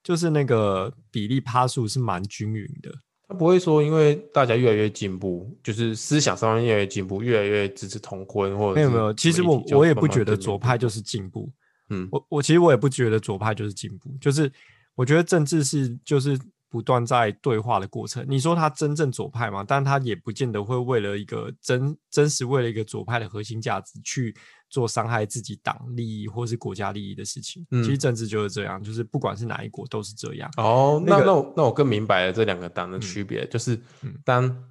[0.00, 2.90] 就是那个比例趴数是蛮均匀的。
[3.26, 9.12] 他不会说，因为大家越来越进步，就是思想上面越来越进步，越来越支持同婚，或者没有没有。
[9.12, 11.52] 其实我我也不觉得左派就是进步。
[11.90, 14.50] 嗯，我我其实我也不觉得左派就是进步，就是
[14.94, 16.38] 我觉得政治是就是
[16.68, 18.24] 不断在对话的过程。
[18.28, 19.64] 你说他真正左派吗？
[19.66, 24.34] 但他也不见得会为了一个真真实为了一个左派的核心价值去。
[24.70, 30.50] 做伤害自己党利益或是国家利益的事情，嗯、其实政治就是这样，就是不管是哪一国都是这样。
[30.58, 33.80] 哦，那、那个、那我那我更明白了这两个党的区别，嗯、就是
[34.26, 34.64] 当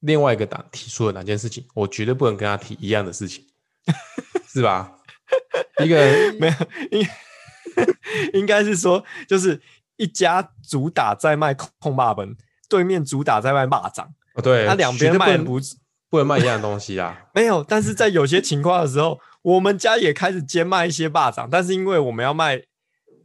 [0.00, 3.46] 另外一个党提出了哪件事情，我绝对不能跟他提一样的事情，
[4.52, 4.96] 是吧？
[5.84, 5.96] 一个
[6.40, 6.54] 没有
[6.90, 7.06] 应
[8.40, 9.62] 应该是说，就是
[10.00, 12.34] 一家主打在卖控霸本，
[12.68, 14.12] 对面主打在卖霸掌。
[14.34, 15.60] 哦，对，他两边卖不。
[16.08, 17.16] 不能卖一样的东西啊！
[17.32, 21.48] 没有，但是在有些情况的时候，我们家也开始兼卖一些霸掌。
[21.48, 22.60] 但是因为我们要卖，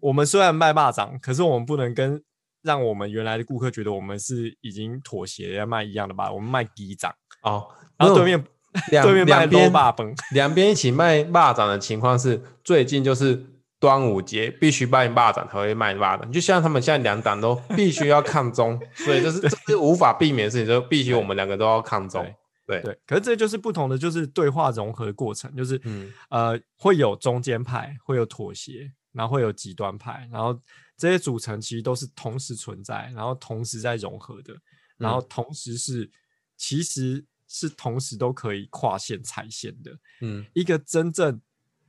[0.02, 2.22] 我们虽然卖霸掌，可是我们不能跟
[2.62, 6.32] 让我们原来的顾客觉得我们是已经妥协要卖一样的吧？
[6.32, 7.12] 我们卖低掌
[7.42, 7.68] 哦，
[7.98, 8.46] 然后对面
[8.92, 13.44] 两对面卖卤霸本， 两边一起卖霸掌的情况是最近就是
[13.80, 22.24] 端午节必须卖霸掌才会卖霸掌，就像他们现在两党都必须要抗中， 所以这是这是无法避免的事情，就必须我们两个都要抗中。
[22.24, 22.82] 对。
[22.82, 30.60] 对，可是这就是不同的，就是对话融合的过程，就是、嗯、呃，会有中间派，会有妥协，然后会有极端派，然后
[30.98, 34.56] 这些组成其实都是同时存在，然后同时在融合的，
[34.98, 36.12] 然后同时是、嗯、
[36.58, 39.92] 其实是同时都可以跨线踩线的。
[40.22, 41.40] 嗯，一个真正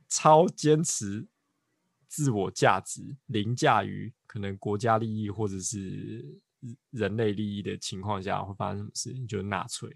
[0.07, 1.25] 超坚持
[2.07, 6.39] 自我价值，凌驾于可能国家利益或者是
[6.91, 9.27] 人类利益的情况下，会发生什么事情？
[9.27, 9.89] 就是纳粹。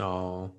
[0.00, 0.50] 哦，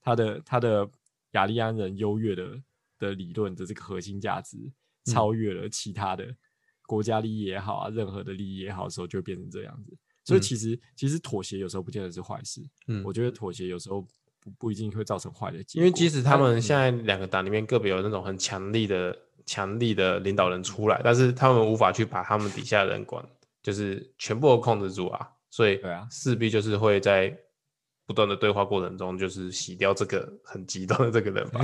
[0.00, 0.88] 他的他的
[1.32, 2.62] 雅利安人优越的
[2.98, 4.56] 的理论的这个核心价值，
[5.04, 6.34] 超越了其他的
[6.86, 9.96] 国家利益也好啊，任何的利益也好的时候，就会变成这样子。
[10.24, 12.60] 所以其实、嗯、其实妥协有时候不见得是坏事。
[12.86, 14.00] 嗯，我觉得妥协有时候
[14.40, 15.84] 不不一定会造成坏的结果。
[15.84, 19.16] 因为即使他们现在两个党里面个别有那种很强力的
[19.46, 23.24] 强力的领导人出来，但是他们无法去把他们底下的人管，
[23.62, 25.26] 就是全部都控制住啊。
[25.48, 27.34] 所以对啊，势必就是会在。
[28.08, 31.60] 不断的对话过程中，就是洗掉这个很极端的这个人吧。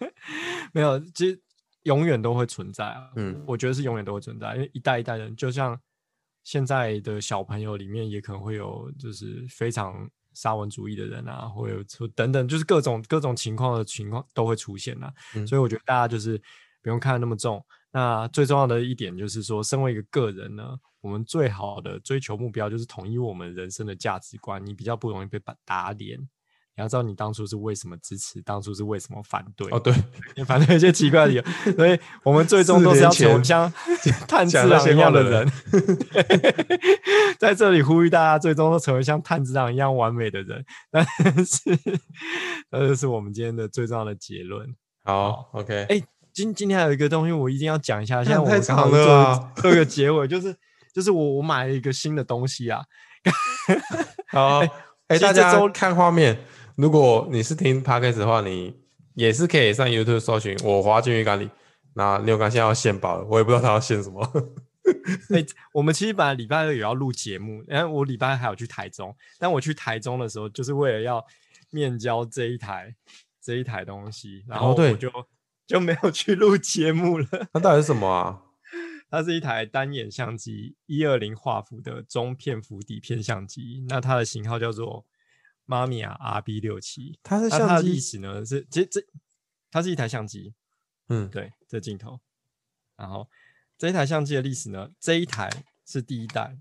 [0.72, 1.38] 没有，其实
[1.82, 3.10] 永远都会存在啊。
[3.16, 5.78] 嗯，我觉得是永远都会存在，因为一代一代人，就像
[6.42, 15.12] 现在的小朋友里面，也可能会有就是非常沙文主义的人啊，或有等等，就是各种各种情况的情况都会出现啊。
[15.36, 16.40] 嗯，所以我觉得大家就是
[16.84, 17.64] 不用看得那么重。
[17.90, 20.76] 那最重要的一点就是说，身为一个个人呢。
[21.00, 26.18] 我们最好的追求目标就是统一我们人生的价值观，你比较不容易被打打脸。
[26.18, 29.68] 你要知道你当初是为什么支持，当初是为什么反对。
[29.70, 29.92] 哦，对，
[30.34, 31.42] 你反对一些奇怪的理由，
[31.76, 33.70] 所以我们最终都是要成为像
[34.26, 35.46] 炭治郎一样的人。
[37.38, 40.64] 在这里呼吁大家，最终都成为像炭治郎一样完美的人。
[40.90, 41.04] 但
[41.44, 41.60] 是，
[42.72, 44.74] 这就是我们今天的最重要的结论。
[45.04, 45.84] 好，OK。
[45.90, 46.02] 哎，
[46.34, 50.54] 今今天还有一个东西我一定要讲一下， 现在我们刚好做做个结尾，就是。
[50.94, 52.80] 就是我，我买了一个新的东西啊。
[54.30, 54.58] 好，
[55.10, 56.38] 哎、欸欸，大家看画面。
[56.76, 58.72] 如果你是听 Podcast 的话，你
[59.14, 61.50] 也是可以上 YouTube 搜寻“我滑进鱼缸里”。
[61.94, 64.22] 那六刚现在要献宝了，我也不知道他要献什么。
[65.30, 69.12] 哎、欸，我们其实本来礼拜二也要录节目，然后我礼拜二还有去台中。
[69.36, 71.20] 但我去台中的时候，就是为了要
[71.70, 72.94] 面交这一台
[73.42, 75.26] 这一台东西，然后我就、哦、
[75.66, 77.26] 就没有去录节目了。
[77.52, 78.42] 那到底是什么啊？
[79.10, 83.84] 它是一台单眼相机，一二零画幅的中片幅底片相机。
[83.88, 85.06] 那它的型号叫做
[85.68, 87.18] Mamiya RB 六七。
[87.22, 88.44] 它是相机历史呢？
[88.44, 89.00] 是其实这
[89.70, 90.54] 它是一台相机。
[91.08, 92.18] 嗯，对，这镜头。
[92.96, 93.28] 然后
[93.78, 94.90] 这一台相机的历史呢？
[94.98, 95.48] 这一台
[95.86, 96.58] 是第一代，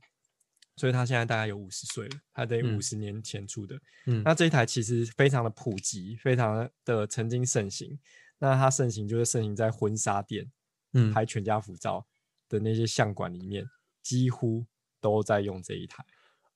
[0.75, 2.17] 所以它现在大概有五十岁了。
[2.33, 3.79] 它得五十年前出的。
[4.05, 7.97] 嗯，那这一台其实非常的普及，非常的曾经盛行。
[8.43, 10.51] 那它盛行就是盛行在婚纱店，
[10.91, 12.05] 嗯，拍全家福照。
[12.49, 13.65] 的那些相馆里面，
[14.03, 14.63] 几乎
[15.01, 16.05] 都在用这一台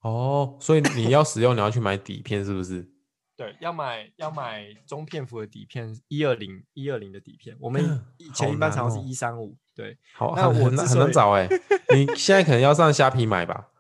[0.01, 2.88] 哦，所以你要使用，你要去买底片，是不是？
[3.35, 7.57] 对，要买要买中片幅的底片，一二零一二零的底片。
[7.59, 7.81] 我们
[8.17, 11.47] 以 前一般常常是一三五，对，好，那我很难找哎。
[11.95, 13.71] 你现在可能要上虾皮买吧？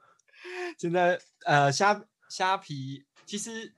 [0.79, 3.75] 现在呃，虾虾皮其实。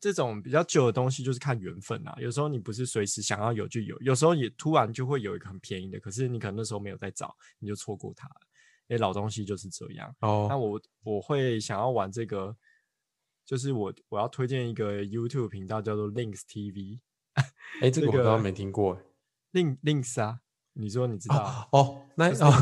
[0.00, 8.34] 这种比较久的东西就是看缘分啦，有时候你不是随时想要有就有，有时候也突然就会有一个很便宜的，可是你可能那时候没有在找，你就错过它了。
[8.98, 10.12] 老东西就是这样。
[10.18, 12.56] 哦，那我我会想要玩这个，
[13.46, 16.98] 就是我我要推荐一个 YouTube 频道叫做 Links TV。
[17.34, 17.44] 哎、
[17.82, 19.00] 欸，这个我刚刚没听过。
[19.52, 20.40] Link Links 啊，
[20.72, 22.02] 你说你知道哦，哦？
[22.16, 22.52] 那哦，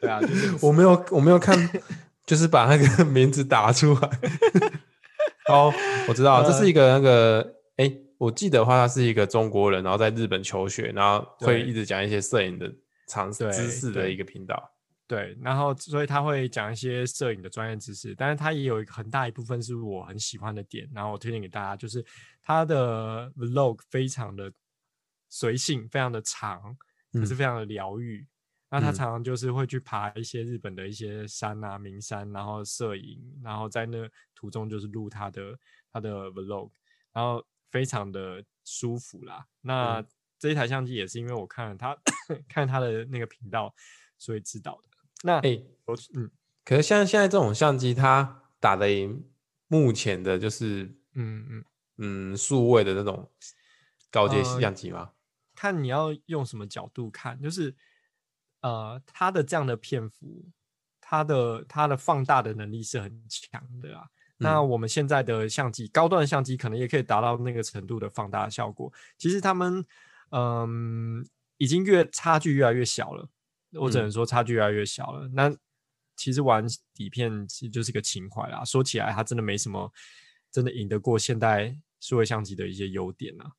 [0.00, 1.56] 对啊，就是 我没有我没有看，
[2.26, 4.20] 就是把那个 名字打出来。
[5.48, 5.72] 哦，
[6.08, 7.40] 我知道，这是一个那个，
[7.76, 12.72] 哎、欸，我记得的话，他是一个中国人，然后在日本求学，然后会一直讲一些摄影的
[13.08, 14.70] 常识知识的一个频道。
[15.08, 22.02] 对，然后所以他会讲一些摄影的专业知识，但是他也有一个很大一部分是我很喜欢的点，然后我推荐给大家，就是
[22.42, 24.50] 他的 vlog 非常的
[25.28, 26.74] 随性，非常的长，
[27.12, 28.26] 可是非常的疗愈。
[28.70, 34.08] 那、嗯、他常常就是会去爬一些日本的一些山啊、名山，然后摄影，然后在那
[34.42, 35.56] 途中就是录他的
[35.92, 36.68] 他的 vlog，
[37.12, 39.46] 然后非常的舒服啦。
[39.60, 41.96] 那、嗯、这一台相机也是因为我看了他
[42.48, 43.72] 看他的那个频道，
[44.18, 44.88] 所以知道的。
[45.22, 46.28] 那哎，我、欸、嗯，
[46.64, 49.30] 可是像现在这种相机，它打得赢
[49.68, 51.64] 目前的，就是嗯嗯
[51.98, 53.30] 嗯数位的那种
[54.10, 55.14] 高阶相机吗、呃？
[55.54, 57.76] 看你要用什么角度看，就是
[58.62, 60.50] 呃，它的这样的片幅，
[61.00, 64.08] 它的它的放大的能力是很强的啊。
[64.42, 68.92] 嗯、那我们现在的相机，高端的相机可能也可以达到那个程度的放大效果。
[69.16, 69.84] 其实他们
[70.30, 71.24] 嗯、呃，
[71.58, 73.28] 已经越差距越来越小了。
[73.74, 75.26] 我只能说差距越来越小了。
[75.28, 75.56] 嗯、那
[76.16, 78.64] 其实玩底片其实就是一个情怀啦。
[78.64, 79.90] 说起来，它真的没什么，
[80.50, 83.50] 真的赢得过现代数位相机的一些优点啊。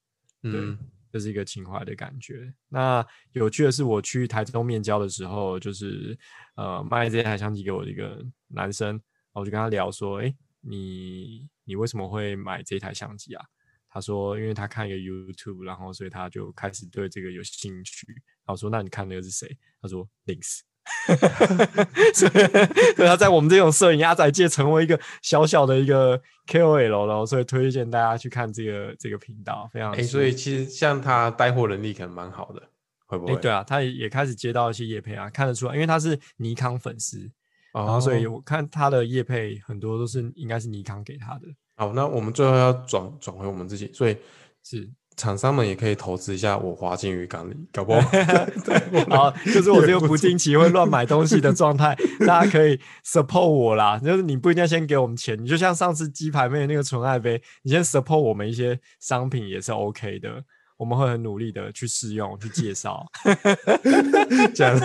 [0.44, 0.78] 对，嗯、
[1.12, 2.54] 这是一个情怀的感觉。
[2.70, 6.16] 那有趣的是，我去台中面交的时候，就是
[6.56, 13.43] 呃卖这台相机给我的一个男生，我就跟他聊说：“哎、欸，你你为什么会买这台相机啊？”
[13.89, 18.07] 他说：“因为他看一个 YouTube，然后所以他就开始对这个有兴趣。”
[18.43, 20.61] 然后说：“那你看那个是谁？”他说：“Links。
[22.14, 29.91] ”所以他在我们这种摄影阿仔界成为一个小小的一个 KOL 了，所以推荐大家去看这个这个频道，非常。
[29.91, 32.70] 哎、欸，所以其实像他带货能力可能蛮好的，
[33.05, 33.34] 会不会？
[33.34, 37.32] 欸、对啊，他也也开始接到一些业配啊，看得出来，因为他是尼康粉丝，哦、
[37.74, 41.42] 然后所以我看他的业配很多都是应该是尼康给他的。
[41.76, 44.16] 好，那我们最后要转转回我们自己，所以
[44.64, 44.90] 是。
[45.16, 48.02] 厂商们也可以投资一下我华金鱼缸里，搞不好。
[49.16, 51.96] 好，就是我这个不定期会乱买东西的状态，
[52.26, 54.00] 大家可以 support 我啦。
[54.00, 60.44] 就是你不一定要先给我们钱，你就像上次鸡排妹那个纯爱杯，你先 support 我们一些商品也是 OK 的。
[60.84, 63.06] 我们会很努力的去试用、去介绍。
[64.54, 64.78] 这样，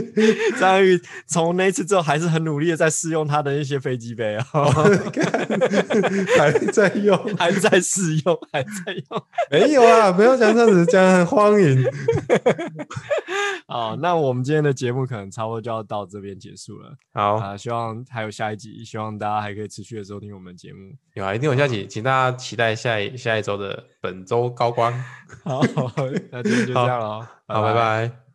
[0.58, 4.44] 张宇从那次之后还是很努力的在试用他的一些飞机杯啊，
[6.38, 9.22] 还在用，还在试用，还在用。
[9.50, 11.84] 没有啊，不要讲这样子，讲很荒淫。
[13.68, 16.94] 好，那我们今天的节目可能差不多就要到这边结束了。
[17.12, 20.94] 好啊，希望还有下一集，希望大家还可以持续的收听我们的节目。
[21.12, 24.92] 有啊，一定有下集，请大家期待下一下一周的本周高光。
[25.44, 25.60] 好，
[26.30, 28.31] 那今天就这样了，好，拜拜。